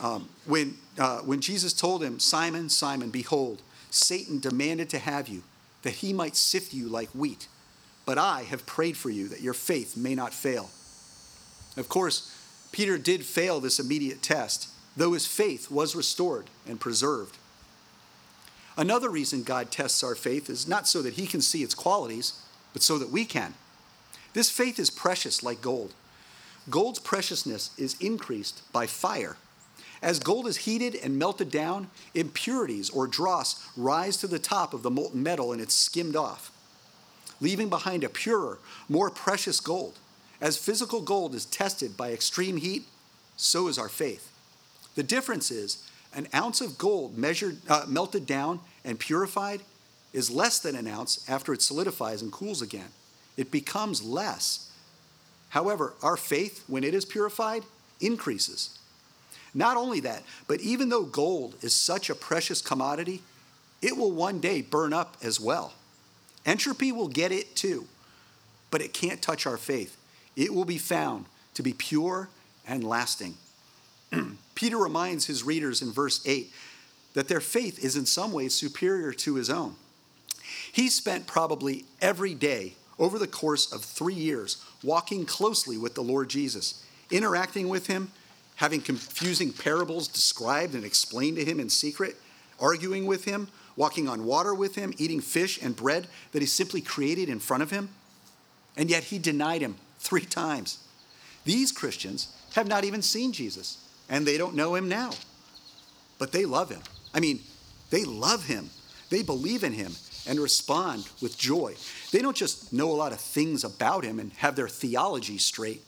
um, 0.00 0.28
when, 0.46 0.76
uh, 0.98 1.18
when 1.20 1.40
Jesus 1.40 1.72
told 1.72 2.02
him, 2.02 2.18
Simon, 2.18 2.68
Simon, 2.68 3.10
behold, 3.10 3.62
Satan 3.90 4.40
demanded 4.40 4.90
to 4.90 4.98
have 4.98 5.28
you, 5.28 5.42
that 5.82 5.94
he 5.94 6.12
might 6.12 6.36
sift 6.36 6.74
you 6.74 6.88
like 6.88 7.08
wheat. 7.10 7.48
But 8.04 8.18
I 8.18 8.42
have 8.42 8.66
prayed 8.66 8.96
for 8.96 9.10
you 9.10 9.28
that 9.28 9.40
your 9.40 9.54
faith 9.54 9.96
may 9.96 10.14
not 10.14 10.34
fail. 10.34 10.70
Of 11.76 11.88
course, 11.88 12.32
Peter 12.72 12.98
did 12.98 13.24
fail 13.24 13.60
this 13.60 13.78
immediate 13.78 14.22
test, 14.22 14.68
though 14.96 15.12
his 15.12 15.26
faith 15.26 15.70
was 15.70 15.96
restored 15.96 16.46
and 16.66 16.80
preserved. 16.80 17.36
Another 18.76 19.08
reason 19.08 19.42
God 19.42 19.70
tests 19.70 20.02
our 20.02 20.14
faith 20.14 20.50
is 20.50 20.68
not 20.68 20.86
so 20.86 21.00
that 21.02 21.14
he 21.14 21.26
can 21.26 21.40
see 21.40 21.62
its 21.62 21.74
qualities, 21.74 22.40
but 22.72 22.82
so 22.82 22.98
that 22.98 23.10
we 23.10 23.24
can. 23.24 23.54
This 24.34 24.50
faith 24.50 24.78
is 24.78 24.90
precious 24.90 25.42
like 25.42 25.62
gold. 25.62 25.94
Gold's 26.68 26.98
preciousness 26.98 27.70
is 27.78 27.96
increased 28.00 28.60
by 28.72 28.86
fire. 28.86 29.36
As 30.02 30.18
gold 30.18 30.46
is 30.46 30.58
heated 30.58 30.94
and 30.94 31.18
melted 31.18 31.50
down, 31.50 31.88
impurities 32.14 32.90
or 32.90 33.06
dross 33.06 33.66
rise 33.76 34.18
to 34.18 34.26
the 34.26 34.38
top 34.38 34.74
of 34.74 34.82
the 34.82 34.90
molten 34.90 35.22
metal 35.22 35.52
and 35.52 35.60
it's 35.60 35.74
skimmed 35.74 36.16
off, 36.16 36.50
leaving 37.40 37.70
behind 37.70 38.04
a 38.04 38.08
purer, 38.10 38.58
more 38.88 39.08
precious 39.10 39.58
gold. 39.58 39.98
As 40.40 40.58
physical 40.58 41.00
gold 41.00 41.34
is 41.34 41.46
tested 41.46 41.96
by 41.96 42.12
extreme 42.12 42.58
heat, 42.58 42.84
so 43.36 43.68
is 43.68 43.78
our 43.78 43.88
faith. 43.88 44.30
The 44.96 45.02
difference 45.02 45.50
is 45.50 45.82
an 46.16 46.26
ounce 46.34 46.60
of 46.60 46.78
gold 46.78 47.16
measured, 47.16 47.58
uh, 47.68 47.84
melted 47.86 48.26
down 48.26 48.58
and 48.84 48.98
purified 48.98 49.60
is 50.12 50.30
less 50.30 50.58
than 50.58 50.74
an 50.74 50.88
ounce 50.88 51.24
after 51.28 51.52
it 51.52 51.60
solidifies 51.60 52.22
and 52.22 52.32
cools 52.32 52.62
again. 52.62 52.88
It 53.36 53.50
becomes 53.50 54.02
less. 54.02 54.72
However, 55.50 55.92
our 56.02 56.16
faith, 56.16 56.64
when 56.66 56.82
it 56.82 56.94
is 56.94 57.04
purified, 57.04 57.64
increases. 58.00 58.78
Not 59.54 59.76
only 59.76 60.00
that, 60.00 60.22
but 60.48 60.60
even 60.60 60.88
though 60.88 61.04
gold 61.04 61.54
is 61.60 61.74
such 61.74 62.08
a 62.08 62.14
precious 62.14 62.62
commodity, 62.62 63.22
it 63.82 63.96
will 63.96 64.10
one 64.10 64.40
day 64.40 64.62
burn 64.62 64.94
up 64.94 65.18
as 65.22 65.38
well. 65.38 65.74
Entropy 66.46 66.92
will 66.92 67.08
get 67.08 67.30
it 67.30 67.54
too, 67.54 67.86
but 68.70 68.80
it 68.80 68.94
can't 68.94 69.20
touch 69.20 69.46
our 69.46 69.58
faith. 69.58 69.96
It 70.34 70.54
will 70.54 70.64
be 70.64 70.78
found 70.78 71.26
to 71.54 71.62
be 71.62 71.74
pure 71.74 72.30
and 72.66 72.82
lasting. 72.82 73.34
Peter 74.56 74.76
reminds 74.76 75.26
his 75.26 75.44
readers 75.44 75.80
in 75.80 75.92
verse 75.92 76.20
8 76.26 76.52
that 77.14 77.28
their 77.28 77.40
faith 77.40 77.82
is 77.84 77.94
in 77.94 78.06
some 78.06 78.32
ways 78.32 78.54
superior 78.54 79.12
to 79.12 79.36
his 79.36 79.48
own. 79.48 79.76
He 80.72 80.88
spent 80.88 81.28
probably 81.28 81.84
every 82.00 82.34
day 82.34 82.74
over 82.98 83.18
the 83.18 83.28
course 83.28 83.72
of 83.72 83.84
three 83.84 84.14
years 84.14 84.64
walking 84.82 85.24
closely 85.26 85.78
with 85.78 85.94
the 85.94 86.02
Lord 86.02 86.28
Jesus, 86.28 86.84
interacting 87.12 87.68
with 87.68 87.86
him 87.86 88.10
having 88.56 88.80
confusing 88.80 89.52
parables 89.52 90.08
described 90.08 90.74
and 90.74 90.84
explained 90.84 91.36
to 91.36 91.44
him 91.44 91.60
in 91.60 91.68
secret, 91.70 92.16
arguing 92.58 93.06
with 93.06 93.24
him, 93.24 93.48
walking 93.76 94.08
on 94.08 94.24
water 94.24 94.54
with 94.54 94.74
him, 94.74 94.92
eating 94.98 95.20
fish 95.20 95.62
and 95.62 95.76
bread 95.76 96.08
that 96.32 96.42
he 96.42 96.46
simply 96.46 96.80
created 96.80 97.28
in 97.28 97.38
front 97.38 97.62
of 97.62 97.70
him. 97.70 97.90
And 98.76 98.90
yet 98.90 99.04
he 99.04 99.18
denied 99.18 99.60
him 99.60 99.76
three 99.98 100.24
times. 100.24 100.78
These 101.44 101.70
Christians 101.70 102.34
have 102.54 102.66
not 102.66 102.84
even 102.84 103.02
seen 103.02 103.32
Jesus, 103.32 103.85
and 104.08 104.26
they 104.26 104.38
don't 104.38 104.54
know 104.54 104.74
him 104.74 104.88
now. 104.88 105.10
But 106.18 106.32
they 106.32 106.44
love 106.44 106.70
him. 106.70 106.80
I 107.12 107.20
mean, 107.20 107.40
they 107.90 108.04
love 108.04 108.46
him. 108.46 108.70
They 109.10 109.22
believe 109.22 109.62
in 109.64 109.72
him 109.72 109.92
and 110.26 110.40
respond 110.40 111.08
with 111.20 111.38
joy. 111.38 111.74
They 112.10 112.20
don't 112.20 112.36
just 112.36 112.72
know 112.72 112.90
a 112.90 112.94
lot 112.96 113.12
of 113.12 113.20
things 113.20 113.62
about 113.64 114.04
him 114.04 114.18
and 114.18 114.32
have 114.34 114.56
their 114.56 114.68
theology 114.68 115.38
straight, 115.38 115.82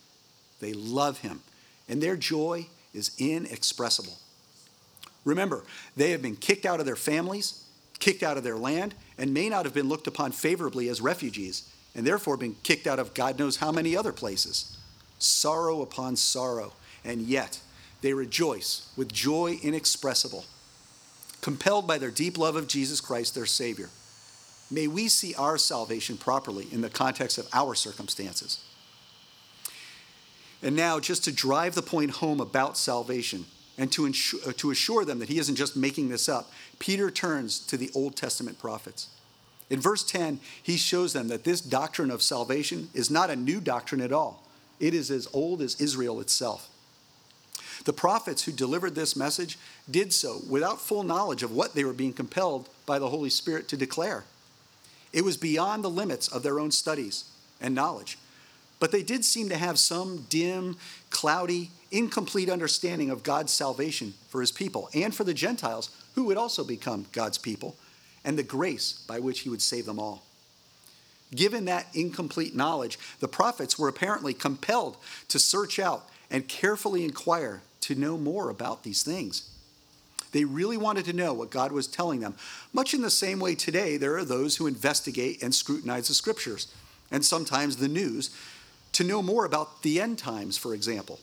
they 0.60 0.72
love 0.72 1.18
him 1.18 1.40
and 1.88 2.02
their 2.02 2.16
joy 2.16 2.66
is 2.92 3.12
inexpressible. 3.18 4.18
Remember, 5.24 5.64
they 5.96 6.10
have 6.10 6.22
been 6.22 6.36
kicked 6.36 6.66
out 6.66 6.80
of 6.80 6.86
their 6.86 6.96
families, 6.96 7.64
kicked 7.98 8.22
out 8.22 8.36
of 8.36 8.44
their 8.44 8.56
land, 8.56 8.94
and 9.16 9.34
may 9.34 9.48
not 9.48 9.64
have 9.64 9.74
been 9.74 9.88
looked 9.88 10.06
upon 10.06 10.32
favorably 10.32 10.88
as 10.88 11.00
refugees, 11.00 11.68
and 11.94 12.06
therefore 12.06 12.36
been 12.36 12.56
kicked 12.62 12.86
out 12.86 12.98
of 12.98 13.14
God 13.14 13.38
knows 13.38 13.56
how 13.56 13.72
many 13.72 13.96
other 13.96 14.12
places. 14.12 14.76
Sorrow 15.18 15.82
upon 15.82 16.16
sorrow, 16.16 16.72
and 17.04 17.22
yet 17.22 17.60
they 18.00 18.12
rejoice 18.12 18.92
with 18.96 19.12
joy 19.12 19.58
inexpressible, 19.62 20.44
compelled 21.40 21.86
by 21.86 21.98
their 21.98 22.10
deep 22.10 22.38
love 22.38 22.56
of 22.56 22.68
Jesus 22.68 23.00
Christ, 23.00 23.34
their 23.34 23.46
Savior. 23.46 23.90
May 24.70 24.86
we 24.86 25.08
see 25.08 25.34
our 25.34 25.58
salvation 25.58 26.16
properly 26.16 26.66
in 26.70 26.80
the 26.80 26.90
context 26.90 27.38
of 27.38 27.48
our 27.52 27.74
circumstances. 27.74 28.64
And 30.62 30.76
now, 30.76 31.00
just 31.00 31.24
to 31.24 31.32
drive 31.32 31.74
the 31.74 31.82
point 31.82 32.10
home 32.12 32.40
about 32.40 32.76
salvation 32.76 33.46
and 33.78 33.90
to, 33.92 34.06
uh, 34.06 34.52
to 34.56 34.70
assure 34.70 35.04
them 35.04 35.20
that 35.20 35.28
he 35.28 35.38
isn't 35.38 35.54
just 35.54 35.76
making 35.76 36.08
this 36.08 36.28
up, 36.28 36.50
Peter 36.78 37.10
turns 37.10 37.60
to 37.60 37.76
the 37.76 37.90
Old 37.94 38.16
Testament 38.16 38.58
prophets. 38.58 39.08
In 39.70 39.80
verse 39.80 40.02
10, 40.02 40.40
he 40.62 40.76
shows 40.76 41.12
them 41.12 41.28
that 41.28 41.44
this 41.44 41.60
doctrine 41.60 42.10
of 42.10 42.22
salvation 42.22 42.88
is 42.92 43.10
not 43.10 43.30
a 43.30 43.36
new 43.36 43.60
doctrine 43.60 44.00
at 44.00 44.12
all, 44.12 44.44
it 44.80 44.94
is 44.94 45.10
as 45.10 45.28
old 45.32 45.62
as 45.62 45.80
Israel 45.80 46.20
itself. 46.20 46.68
The 47.84 47.92
prophets 47.92 48.44
who 48.44 48.52
delivered 48.52 48.94
this 48.94 49.16
message 49.16 49.58
did 49.90 50.12
so 50.12 50.40
without 50.48 50.80
full 50.80 51.02
knowledge 51.02 51.42
of 51.42 51.52
what 51.52 51.74
they 51.74 51.84
were 51.84 51.92
being 51.92 52.12
compelled 52.12 52.68
by 52.86 52.98
the 52.98 53.10
Holy 53.10 53.30
Spirit 53.30 53.68
to 53.68 53.76
declare. 53.76 54.24
It 55.12 55.24
was 55.24 55.36
beyond 55.36 55.84
the 55.84 55.90
limits 55.90 56.28
of 56.28 56.42
their 56.42 56.60
own 56.60 56.70
studies 56.70 57.24
and 57.60 57.74
knowledge. 57.74 58.18
But 58.80 58.92
they 58.92 59.02
did 59.02 59.24
seem 59.24 59.48
to 59.48 59.56
have 59.56 59.78
some 59.78 60.26
dim, 60.28 60.76
cloudy, 61.10 61.70
incomplete 61.90 62.50
understanding 62.50 63.10
of 63.10 63.22
God's 63.22 63.52
salvation 63.52 64.14
for 64.28 64.40
his 64.40 64.52
people 64.52 64.88
and 64.94 65.14
for 65.14 65.24
the 65.24 65.34
Gentiles 65.34 65.90
who 66.14 66.24
would 66.24 66.36
also 66.36 66.64
become 66.64 67.06
God's 67.12 67.38
people 67.38 67.76
and 68.24 68.38
the 68.38 68.42
grace 68.42 68.92
by 69.06 69.18
which 69.18 69.40
he 69.40 69.48
would 69.48 69.62
save 69.62 69.86
them 69.86 69.98
all. 69.98 70.22
Given 71.34 71.66
that 71.66 71.86
incomplete 71.94 72.54
knowledge, 72.54 72.98
the 73.20 73.28
prophets 73.28 73.78
were 73.78 73.88
apparently 73.88 74.32
compelled 74.32 74.96
to 75.28 75.38
search 75.38 75.78
out 75.78 76.08
and 76.30 76.48
carefully 76.48 77.04
inquire 77.04 77.62
to 77.82 77.94
know 77.94 78.18
more 78.18 78.50
about 78.50 78.82
these 78.82 79.02
things. 79.02 79.50
They 80.32 80.44
really 80.44 80.76
wanted 80.76 81.04
to 81.06 81.12
know 81.12 81.32
what 81.32 81.50
God 81.50 81.72
was 81.72 81.86
telling 81.86 82.20
them. 82.20 82.34
Much 82.72 82.92
in 82.92 83.02
the 83.02 83.10
same 83.10 83.40
way 83.40 83.54
today, 83.54 83.96
there 83.96 84.16
are 84.16 84.24
those 84.24 84.56
who 84.56 84.66
investigate 84.66 85.42
and 85.42 85.54
scrutinize 85.54 86.08
the 86.08 86.14
scriptures 86.14 86.68
and 87.10 87.24
sometimes 87.24 87.76
the 87.76 87.88
news 87.88 88.30
to 88.92 89.04
know 89.04 89.22
more 89.22 89.44
about 89.44 89.82
the 89.82 90.00
end 90.00 90.18
times, 90.18 90.58
for 90.58 90.74
example. 90.74 91.18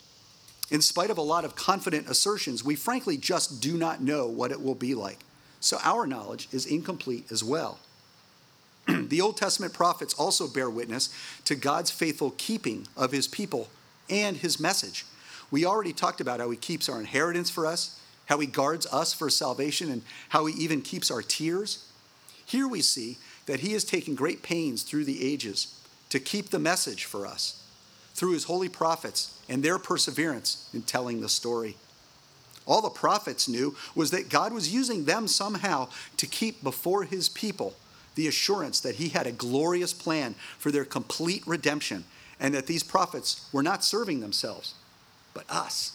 In 0.72 0.82
spite 0.82 1.12
of 1.12 1.18
a 1.18 1.22
lot 1.22 1.46
of 1.46 1.56
confident 1.56 2.10
assertions, 2.10 2.64
we 2.64 2.76
frankly 2.76 3.18
just 3.18 3.62
do 3.62 3.78
not 3.78 4.02
know 4.02 4.26
what 4.26 4.52
it 4.52 4.62
will 4.62 4.76
be 4.76 4.96
like. 4.96 5.20
So 5.60 5.78
our 5.84 6.08
knowledge 6.08 6.48
is 6.52 6.66
incomplete 6.66 7.32
as 7.32 7.44
well. 7.44 7.80
the 8.88 9.22
Old 9.22 9.38
Testament 9.38 9.74
prophets 9.74 10.14
also 10.16 10.48
bear 10.48 10.70
witness 10.70 11.10
to 11.46 11.56
God's 11.56 11.92
faithful 11.92 12.34
keeping 12.38 12.88
of 12.98 13.12
his 13.12 13.28
people 13.28 13.70
and 14.10 14.38
his 14.38 14.60
message. 14.60 15.06
We 15.52 15.66
already 15.66 15.94
talked 15.94 16.22
about 16.22 16.40
how 16.40 16.50
he 16.50 16.58
keeps 16.58 16.90
our 16.90 17.00
inheritance 17.00 17.50
for 17.50 17.66
us, 17.66 18.00
how 18.26 18.40
he 18.40 18.48
guards 18.48 18.86
us 18.88 19.14
for 19.14 19.30
salvation, 19.30 19.92
and 19.92 20.02
how 20.30 20.46
he 20.46 20.62
even 20.62 20.82
keeps 20.82 21.12
our 21.12 21.22
tears. 21.22 21.92
Here 22.46 22.68
we 22.68 22.82
see 22.82 23.18
that 23.46 23.60
he 23.62 23.74
has 23.74 23.84
taken 23.84 24.16
great 24.16 24.44
pains 24.44 24.84
through 24.84 25.06
the 25.06 25.24
ages 25.26 25.80
to 26.10 26.20
keep 26.20 26.50
the 26.50 26.60
message 26.60 27.06
for 27.06 27.26
us 27.26 27.62
through 28.14 28.32
his 28.32 28.46
holy 28.46 28.70
prophets 28.70 29.40
and 29.50 29.62
their 29.62 29.78
perseverance 29.78 30.70
in 30.74 30.82
telling 30.82 31.22
the 31.22 31.30
story. 31.30 31.76
All 32.66 32.82
the 32.82 32.90
prophets 32.90 33.48
knew 33.48 33.76
was 33.94 34.12
that 34.12 34.30
God 34.30 34.54
was 34.54 34.74
using 34.74 35.06
them 35.06 35.28
somehow 35.28 35.90
to 36.18 36.26
keep 36.26 36.64
before 36.64 37.04
his 37.04 37.30
people 37.30 37.76
the 38.16 38.28
assurance 38.28 38.80
that 38.80 38.96
he 38.96 39.10
had 39.10 39.28
a 39.28 39.32
glorious 39.32 39.94
plan 39.94 40.36
for 40.58 40.72
their 40.72 40.86
complete 40.86 41.46
redemption 41.46 42.06
and 42.40 42.54
that 42.54 42.68
these 42.68 42.84
prophets 42.84 43.48
were 43.52 43.64
not 43.64 43.84
serving 43.84 44.22
themselves, 44.22 44.74
but 45.36 45.46
us. 45.48 45.92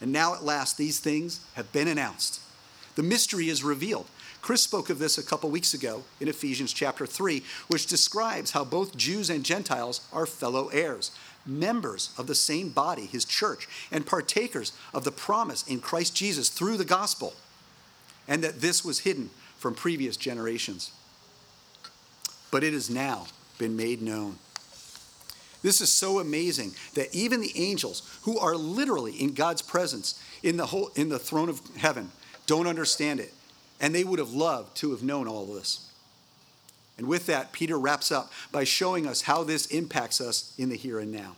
And 0.00 0.10
now 0.12 0.34
at 0.34 0.42
last, 0.42 0.78
these 0.78 0.98
things 0.98 1.40
have 1.54 1.70
been 1.72 1.88
announced. 1.88 2.40
The 2.96 3.02
mystery 3.02 3.50
is 3.50 3.62
revealed. 3.62 4.06
Chris 4.40 4.62
spoke 4.62 4.90
of 4.90 4.98
this 4.98 5.18
a 5.18 5.22
couple 5.22 5.50
weeks 5.50 5.74
ago 5.74 6.02
in 6.20 6.28
Ephesians 6.28 6.72
chapter 6.72 7.06
3, 7.06 7.42
which 7.68 7.86
describes 7.86 8.52
how 8.52 8.64
both 8.64 8.96
Jews 8.96 9.30
and 9.30 9.44
Gentiles 9.44 10.00
are 10.12 10.26
fellow 10.26 10.68
heirs, 10.68 11.10
members 11.46 12.10
of 12.18 12.26
the 12.26 12.34
same 12.34 12.70
body, 12.70 13.06
his 13.06 13.24
church, 13.24 13.68
and 13.92 14.06
partakers 14.06 14.72
of 14.94 15.04
the 15.04 15.12
promise 15.12 15.66
in 15.68 15.80
Christ 15.80 16.16
Jesus 16.16 16.48
through 16.48 16.76
the 16.76 16.84
gospel, 16.84 17.34
and 18.26 18.42
that 18.42 18.60
this 18.60 18.84
was 18.84 19.00
hidden 19.00 19.30
from 19.58 19.74
previous 19.74 20.16
generations. 20.16 20.90
but 22.50 22.62
it 22.62 22.72
has 22.74 22.90
now 22.90 23.26
been 23.58 23.76
made 23.76 24.02
known. 24.02 24.38
This 25.62 25.80
is 25.80 25.92
so 25.92 26.18
amazing 26.18 26.72
that 26.94 27.14
even 27.14 27.40
the 27.40 27.52
angels, 27.56 28.18
who 28.22 28.38
are 28.38 28.56
literally 28.56 29.12
in 29.12 29.32
God's 29.32 29.62
presence 29.62 30.20
in 30.42 30.56
the, 30.56 30.66
whole, 30.66 30.90
in 30.96 31.08
the 31.08 31.18
throne 31.18 31.48
of 31.48 31.60
heaven, 31.76 32.10
don't 32.46 32.66
understand 32.66 33.20
it. 33.20 33.32
And 33.80 33.94
they 33.94 34.04
would 34.04 34.18
have 34.18 34.32
loved 34.32 34.76
to 34.78 34.90
have 34.90 35.02
known 35.02 35.28
all 35.28 35.48
of 35.48 35.54
this. 35.54 35.88
And 36.98 37.06
with 37.06 37.26
that, 37.26 37.52
Peter 37.52 37.78
wraps 37.78 38.12
up 38.12 38.30
by 38.50 38.64
showing 38.64 39.06
us 39.06 39.22
how 39.22 39.44
this 39.44 39.66
impacts 39.66 40.20
us 40.20 40.54
in 40.58 40.68
the 40.68 40.76
here 40.76 40.98
and 40.98 41.10
now. 41.10 41.36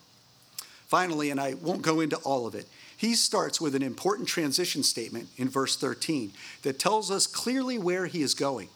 Finally, 0.86 1.30
and 1.30 1.40
I 1.40 1.54
won't 1.54 1.82
go 1.82 2.00
into 2.00 2.16
all 2.18 2.46
of 2.46 2.54
it, 2.54 2.66
he 2.96 3.14
starts 3.14 3.60
with 3.60 3.74
an 3.74 3.82
important 3.82 4.28
transition 4.28 4.82
statement 4.82 5.28
in 5.36 5.48
verse 5.48 5.76
13 5.76 6.32
that 6.62 6.78
tells 6.78 7.10
us 7.10 7.26
clearly 7.26 7.78
where 7.78 8.06
he 8.06 8.22
is 8.22 8.34
going. 8.34 8.68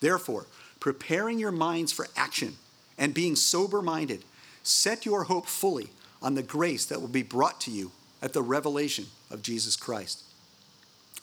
Therefore, 0.00 0.46
preparing 0.80 1.38
your 1.38 1.52
minds 1.52 1.92
for 1.92 2.08
action 2.16 2.56
and 2.98 3.14
being 3.14 3.36
sober 3.36 3.80
minded, 3.80 4.24
set 4.62 5.04
your 5.04 5.24
hope 5.24 5.46
fully 5.46 5.90
on 6.22 6.34
the 6.34 6.42
grace 6.42 6.86
that 6.86 7.00
will 7.00 7.08
be 7.08 7.22
brought 7.22 7.60
to 7.62 7.70
you 7.70 7.90
at 8.20 8.32
the 8.32 8.42
revelation 8.42 9.06
of 9.30 9.42
Jesus 9.42 9.76
Christ. 9.76 10.22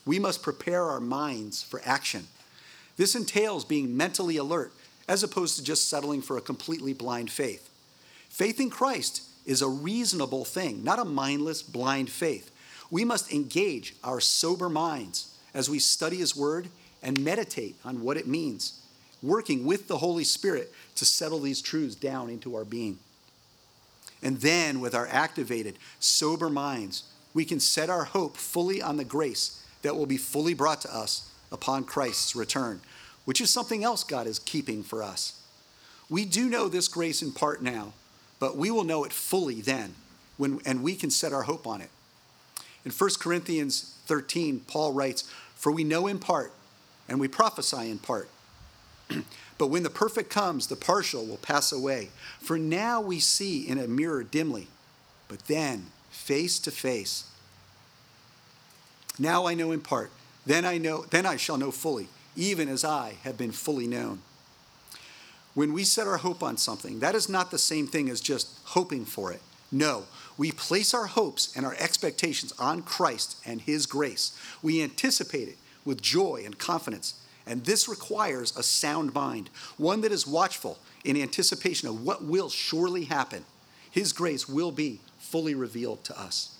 We 0.05 0.19
must 0.19 0.43
prepare 0.43 0.83
our 0.83 0.99
minds 0.99 1.63
for 1.63 1.81
action. 1.85 2.27
This 2.97 3.15
entails 3.15 3.63
being 3.63 3.95
mentally 3.95 4.37
alert 4.37 4.73
as 5.07 5.23
opposed 5.23 5.57
to 5.57 5.63
just 5.63 5.89
settling 5.89 6.21
for 6.21 6.37
a 6.37 6.41
completely 6.41 6.93
blind 6.93 7.31
faith. 7.31 7.69
Faith 8.29 8.59
in 8.59 8.69
Christ 8.69 9.23
is 9.45 9.61
a 9.61 9.67
reasonable 9.67 10.45
thing, 10.45 10.83
not 10.83 10.99
a 10.99 11.05
mindless, 11.05 11.61
blind 11.63 12.09
faith. 12.09 12.51
We 12.91 13.05
must 13.05 13.31
engage 13.31 13.95
our 14.03 14.19
sober 14.19 14.69
minds 14.69 15.37
as 15.53 15.69
we 15.69 15.79
study 15.79 16.17
His 16.17 16.35
Word 16.35 16.69
and 17.01 17.23
meditate 17.23 17.75
on 17.85 18.03
what 18.03 18.17
it 18.17 18.27
means, 18.27 18.81
working 19.23 19.65
with 19.65 19.87
the 19.87 19.97
Holy 19.97 20.23
Spirit 20.23 20.71
to 20.95 21.05
settle 21.05 21.39
these 21.39 21.61
truths 21.61 21.95
down 21.95 22.29
into 22.29 22.55
our 22.55 22.65
being. 22.65 22.99
And 24.21 24.41
then, 24.41 24.79
with 24.81 24.93
our 24.93 25.07
activated, 25.07 25.77
sober 25.99 26.49
minds, 26.49 27.03
we 27.33 27.45
can 27.45 27.59
set 27.59 27.89
our 27.89 28.05
hope 28.05 28.35
fully 28.35 28.81
on 28.81 28.97
the 28.97 29.05
grace 29.05 29.63
that 29.81 29.95
will 29.95 30.05
be 30.05 30.17
fully 30.17 30.53
brought 30.53 30.81
to 30.81 30.95
us 30.95 31.31
upon 31.51 31.85
Christ's 31.85 32.35
return, 32.35 32.81
which 33.25 33.39
is 33.39 33.49
something 33.49 33.83
else 33.83 34.03
God 34.03 34.27
is 34.27 34.39
keeping 34.39 34.83
for 34.83 35.01
us. 35.01 35.41
We 36.09 36.25
do 36.25 36.49
know 36.49 36.67
this 36.67 36.87
grace 36.87 37.21
in 37.21 37.31
part 37.31 37.61
now, 37.61 37.93
but 38.39 38.57
we 38.57 38.71
will 38.71 38.83
know 38.83 39.03
it 39.03 39.13
fully 39.13 39.61
then, 39.61 39.95
when, 40.37 40.59
and 40.65 40.83
we 40.83 40.95
can 40.95 41.11
set 41.11 41.33
our 41.33 41.43
hope 41.43 41.67
on 41.67 41.81
it. 41.81 41.89
In 42.83 42.91
1 42.91 43.09
Corinthians 43.19 43.97
13, 44.07 44.61
Paul 44.61 44.93
writes, 44.93 45.29
For 45.55 45.71
we 45.71 45.83
know 45.83 46.07
in 46.07 46.19
part, 46.19 46.51
and 47.07 47.19
we 47.19 47.27
prophesy 47.27 47.89
in 47.89 47.99
part. 47.99 48.29
but 49.59 49.67
when 49.67 49.83
the 49.83 49.89
perfect 49.89 50.31
comes, 50.31 50.67
the 50.67 50.77
partial 50.77 51.25
will 51.25 51.37
pass 51.37 51.71
away. 51.71 52.09
For 52.39 52.57
now 52.57 53.01
we 53.01 53.19
see 53.19 53.67
in 53.67 53.77
a 53.77 53.87
mirror 53.87 54.23
dimly, 54.23 54.69
but 55.27 55.45
then 55.47 55.87
face 56.09 56.57
to 56.59 56.71
face. 56.71 57.25
Now 59.19 59.45
I 59.45 59.53
know 59.53 59.73
in 59.73 59.81
part, 59.81 60.11
then 60.45 60.63
I 60.63 60.77
know 60.77 61.05
then 61.09 61.25
I 61.25 61.35
shall 61.35 61.57
know 61.57 61.71
fully, 61.71 62.07
even 62.37 62.69
as 62.69 62.85
I 62.85 63.17
have 63.23 63.37
been 63.37 63.51
fully 63.51 63.85
known. 63.85 64.21
When 65.53 65.73
we 65.73 65.83
set 65.83 66.07
our 66.07 66.17
hope 66.17 66.41
on 66.41 66.55
something, 66.55 67.01
that 67.01 67.13
is 67.13 67.27
not 67.27 67.51
the 67.51 67.57
same 67.57 67.85
thing 67.85 68.09
as 68.09 68.21
just 68.21 68.57
hoping 68.63 69.03
for 69.03 69.33
it. 69.33 69.41
No, 69.73 70.05
we 70.37 70.53
place 70.53 70.93
our 70.93 71.07
hopes 71.07 71.53
and 71.53 71.65
our 71.65 71.75
expectations 71.77 72.53
on 72.57 72.81
Christ 72.81 73.35
and 73.45 73.59
His 73.59 73.85
grace. 73.85 74.31
We 74.63 74.81
anticipate 74.81 75.49
it 75.49 75.57
with 75.83 76.01
joy 76.01 76.43
and 76.45 76.57
confidence. 76.57 77.19
And 77.49 77.65
this 77.65 77.89
requires 77.89 78.55
a 78.55 78.61
sound 78.61 79.13
mind, 79.15 79.49
one 79.77 80.01
that 80.01 80.11
is 80.11 80.27
watchful 80.27 80.77
in 81.03 81.17
anticipation 81.17 81.89
of 81.89 82.05
what 82.05 82.23
will 82.23 82.47
surely 82.47 83.05
happen. 83.05 83.43
His 83.89 84.13
grace 84.13 84.47
will 84.47 84.71
be 84.71 85.01
fully 85.17 85.55
revealed 85.55 86.03
to 86.05 86.17
us. 86.17 86.55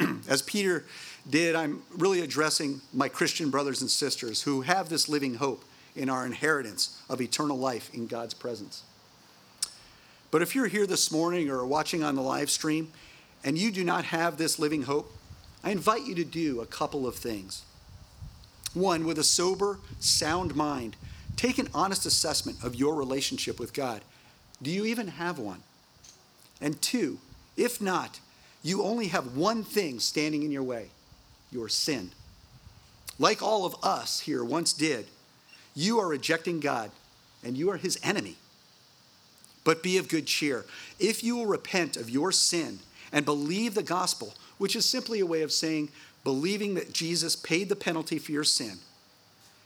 As 0.28 0.42
Peter 0.42 0.84
did, 1.30 1.54
I'm 1.54 1.84
really 1.96 2.22
addressing 2.22 2.80
my 2.92 3.08
Christian 3.08 3.50
brothers 3.50 3.82
and 3.82 3.90
sisters 3.90 4.42
who 4.42 4.62
have 4.62 4.88
this 4.88 5.08
living 5.08 5.36
hope 5.36 5.64
in 5.94 6.10
our 6.10 6.26
inheritance 6.26 7.00
of 7.08 7.20
eternal 7.20 7.56
life 7.56 7.88
in 7.94 8.08
God's 8.08 8.34
presence. 8.34 8.82
But 10.32 10.42
if 10.42 10.56
you're 10.56 10.66
here 10.66 10.88
this 10.88 11.12
morning 11.12 11.48
or 11.48 11.64
watching 11.64 12.02
on 12.02 12.16
the 12.16 12.20
live 12.20 12.50
stream 12.50 12.90
and 13.44 13.56
you 13.56 13.70
do 13.70 13.84
not 13.84 14.06
have 14.06 14.38
this 14.38 14.58
living 14.58 14.82
hope, 14.82 15.12
I 15.62 15.70
invite 15.70 16.04
you 16.04 16.16
to 16.16 16.24
do 16.24 16.60
a 16.60 16.66
couple 16.66 17.06
of 17.06 17.14
things. 17.14 17.62
One, 18.74 19.06
with 19.06 19.18
a 19.18 19.24
sober, 19.24 19.78
sound 20.00 20.54
mind, 20.54 20.96
take 21.36 21.58
an 21.58 21.68
honest 21.72 22.06
assessment 22.06 22.62
of 22.62 22.74
your 22.74 22.94
relationship 22.94 23.58
with 23.58 23.72
God. 23.72 24.02
Do 24.62 24.70
you 24.70 24.84
even 24.84 25.08
have 25.08 25.38
one? 25.38 25.62
And 26.60 26.80
two, 26.82 27.18
if 27.56 27.80
not, 27.80 28.20
you 28.62 28.82
only 28.82 29.08
have 29.08 29.36
one 29.36 29.62
thing 29.62 30.00
standing 30.00 30.42
in 30.42 30.50
your 30.50 30.62
way 30.62 30.88
your 31.52 31.68
sin. 31.68 32.10
Like 33.18 33.40
all 33.40 33.64
of 33.64 33.76
us 33.84 34.20
here 34.20 34.42
once 34.42 34.72
did, 34.72 35.06
you 35.74 36.00
are 36.00 36.08
rejecting 36.08 36.58
God 36.58 36.90
and 37.44 37.56
you 37.56 37.70
are 37.70 37.76
his 37.76 37.98
enemy. 38.02 38.36
But 39.62 39.82
be 39.82 39.96
of 39.96 40.08
good 40.08 40.26
cheer. 40.26 40.66
If 40.98 41.22
you 41.22 41.36
will 41.36 41.46
repent 41.46 41.96
of 41.96 42.10
your 42.10 42.32
sin 42.32 42.80
and 43.12 43.24
believe 43.24 43.74
the 43.74 43.82
gospel, 43.82 44.34
which 44.58 44.74
is 44.74 44.84
simply 44.84 45.20
a 45.20 45.26
way 45.26 45.42
of 45.42 45.52
saying, 45.52 45.90
believing 46.24 46.74
that 46.74 46.92
Jesus 46.92 47.36
paid 47.36 47.68
the 47.68 47.76
penalty 47.76 48.18
for 48.18 48.32
your 48.32 48.44
sin, 48.44 48.78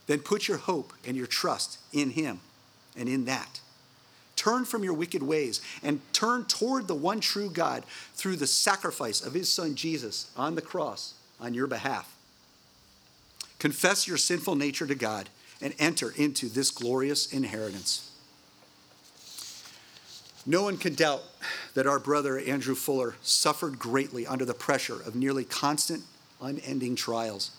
then 0.07 0.19
put 0.19 0.47
your 0.47 0.57
hope 0.57 0.93
and 1.07 1.15
your 1.15 1.27
trust 1.27 1.79
in 1.93 2.11
him 2.11 2.41
and 2.97 3.09
in 3.09 3.25
that. 3.25 3.61
Turn 4.35 4.65
from 4.65 4.83
your 4.83 4.93
wicked 4.93 5.23
ways 5.23 5.61
and 5.83 6.01
turn 6.13 6.45
toward 6.45 6.87
the 6.87 6.95
one 6.95 7.19
true 7.19 7.49
God 7.49 7.83
through 8.13 8.37
the 8.37 8.47
sacrifice 8.47 9.21
of 9.21 9.33
his 9.33 9.51
son 9.51 9.75
Jesus 9.75 10.31
on 10.37 10.55
the 10.55 10.61
cross 10.61 11.13
on 11.39 11.53
your 11.53 11.67
behalf. 11.67 12.15
Confess 13.59 14.07
your 14.07 14.17
sinful 14.17 14.55
nature 14.55 14.87
to 14.87 14.95
God 14.95 15.29
and 15.61 15.73
enter 15.77 16.11
into 16.15 16.47
this 16.47 16.71
glorious 16.71 17.33
inheritance. 17.33 18.09
No 20.45 20.63
one 20.63 20.77
can 20.77 20.95
doubt 20.95 21.21
that 21.73 21.85
our 21.85 21.99
brother 21.99 22.39
Andrew 22.39 22.75
Fuller 22.75 23.15
suffered 23.21 23.77
greatly 23.77 24.25
under 24.25 24.45
the 24.45 24.53
pressure 24.53 25.01
of 25.01 25.15
nearly 25.15 25.43
constant, 25.43 26.03
unending 26.41 26.95
trials. 26.95 27.51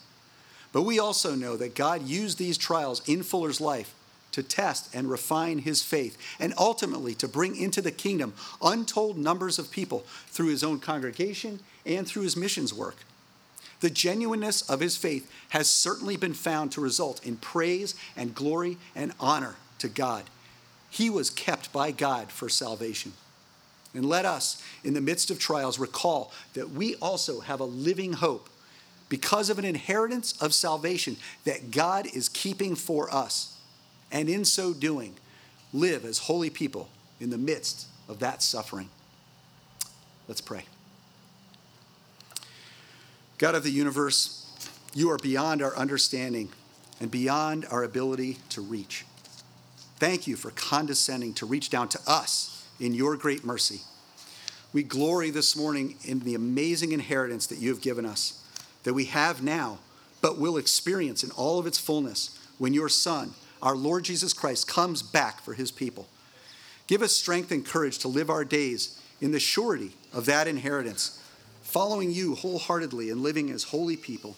But 0.72 0.82
we 0.82 0.98
also 0.98 1.34
know 1.34 1.56
that 1.56 1.74
God 1.74 2.06
used 2.06 2.38
these 2.38 2.56
trials 2.56 3.06
in 3.08 3.22
Fuller's 3.22 3.60
life 3.60 3.94
to 4.32 4.42
test 4.42 4.94
and 4.94 5.10
refine 5.10 5.58
his 5.58 5.82
faith, 5.82 6.16
and 6.38 6.54
ultimately 6.56 7.14
to 7.16 7.26
bring 7.26 7.56
into 7.56 7.82
the 7.82 7.90
kingdom 7.90 8.32
untold 8.62 9.18
numbers 9.18 9.58
of 9.58 9.70
people 9.70 10.04
through 10.28 10.48
his 10.48 10.62
own 10.62 10.78
congregation 10.78 11.60
and 11.84 12.06
through 12.06 12.22
his 12.22 12.36
missions 12.36 12.72
work. 12.72 12.96
The 13.80 13.90
genuineness 13.90 14.62
of 14.68 14.80
his 14.80 14.96
faith 14.96 15.30
has 15.48 15.68
certainly 15.68 16.16
been 16.16 16.34
found 16.34 16.70
to 16.72 16.80
result 16.80 17.26
in 17.26 17.38
praise 17.38 17.94
and 18.16 18.34
glory 18.34 18.76
and 18.94 19.12
honor 19.18 19.56
to 19.78 19.88
God. 19.88 20.24
He 20.90 21.08
was 21.08 21.30
kept 21.30 21.72
by 21.72 21.90
God 21.90 22.30
for 22.30 22.48
salvation. 22.48 23.12
And 23.94 24.04
let 24.04 24.24
us, 24.24 24.62
in 24.84 24.94
the 24.94 25.00
midst 25.00 25.30
of 25.30 25.38
trials, 25.38 25.78
recall 25.78 26.30
that 26.54 26.70
we 26.70 26.94
also 26.96 27.40
have 27.40 27.58
a 27.58 27.64
living 27.64 28.12
hope 28.12 28.48
because 29.10 29.50
of 29.50 29.58
an 29.58 29.66
inheritance 29.66 30.40
of 30.40 30.54
salvation 30.54 31.18
that 31.44 31.70
God 31.70 32.06
is 32.14 32.30
keeping 32.30 32.74
for 32.74 33.12
us 33.12 33.58
and 34.10 34.30
in 34.30 34.46
so 34.46 34.72
doing, 34.72 35.16
live 35.74 36.06
as 36.06 36.18
holy 36.18 36.48
people 36.48 36.88
in 37.20 37.28
the 37.28 37.36
midst 37.36 37.86
of 38.08 38.20
that 38.20 38.42
suffering. 38.42 38.88
Let's 40.26 40.40
pray. 40.40 40.64
God 43.36 43.54
of 43.54 43.62
the 43.62 43.70
universe, 43.70 44.46
you 44.94 45.10
are 45.10 45.18
beyond 45.18 45.60
our 45.60 45.76
understanding 45.76 46.50
and 47.00 47.10
beyond 47.10 47.66
our 47.70 47.82
ability 47.82 48.38
to 48.50 48.60
reach. 48.60 49.04
Thank 49.96 50.26
you 50.26 50.36
for 50.36 50.50
condescending 50.52 51.34
to 51.34 51.46
reach 51.46 51.68
down 51.68 51.88
to 51.88 52.00
us 52.06 52.66
in 52.78 52.94
your 52.94 53.16
great 53.16 53.44
mercy. 53.44 53.80
We 54.72 54.82
glory 54.82 55.30
this 55.30 55.56
morning 55.56 55.96
in 56.04 56.20
the 56.20 56.34
amazing 56.34 56.92
inheritance 56.92 57.46
that 57.48 57.58
you 57.58 57.70
have 57.70 57.80
given 57.80 58.06
us, 58.06 58.39
that 58.84 58.94
we 58.94 59.06
have 59.06 59.42
now, 59.42 59.78
but 60.20 60.38
will 60.38 60.56
experience 60.56 61.22
in 61.24 61.30
all 61.32 61.58
of 61.58 61.66
its 61.66 61.78
fullness 61.78 62.38
when 62.58 62.74
your 62.74 62.88
Son, 62.88 63.32
our 63.62 63.76
Lord 63.76 64.04
Jesus 64.04 64.32
Christ 64.32 64.68
comes 64.68 65.02
back 65.02 65.40
for 65.40 65.54
his 65.54 65.70
people. 65.70 66.08
Give 66.86 67.02
us 67.02 67.16
strength 67.16 67.50
and 67.50 67.64
courage 67.64 67.98
to 67.98 68.08
live 68.08 68.30
our 68.30 68.44
days 68.44 69.00
in 69.20 69.32
the 69.32 69.40
surety 69.40 69.92
of 70.12 70.26
that 70.26 70.48
inheritance, 70.48 71.22
following 71.62 72.10
you 72.10 72.34
wholeheartedly 72.34 73.10
and 73.10 73.22
living 73.22 73.50
as 73.50 73.64
holy 73.64 73.96
people. 73.96 74.36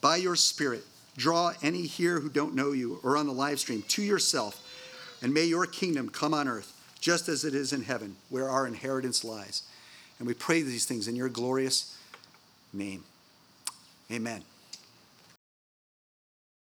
By 0.00 0.16
your 0.16 0.36
Spirit, 0.36 0.84
draw 1.16 1.52
any 1.62 1.82
here 1.82 2.20
who 2.20 2.28
don't 2.28 2.54
know 2.54 2.72
you 2.72 3.00
or 3.02 3.16
on 3.16 3.26
the 3.26 3.32
live 3.32 3.60
stream 3.60 3.82
to 3.88 4.02
yourself, 4.02 4.66
and 5.22 5.32
may 5.32 5.44
your 5.44 5.66
kingdom 5.66 6.08
come 6.08 6.34
on 6.34 6.48
earth 6.48 6.72
just 7.00 7.28
as 7.28 7.44
it 7.44 7.54
is 7.54 7.72
in 7.72 7.82
heaven, 7.82 8.16
where 8.28 8.48
our 8.48 8.66
inheritance 8.66 9.24
lies. 9.24 9.62
And 10.18 10.28
we 10.28 10.34
pray 10.34 10.62
these 10.62 10.84
things 10.84 11.08
in 11.08 11.16
your 11.16 11.30
glorious 11.30 11.96
name. 12.72 13.04
Amen. 14.12 14.49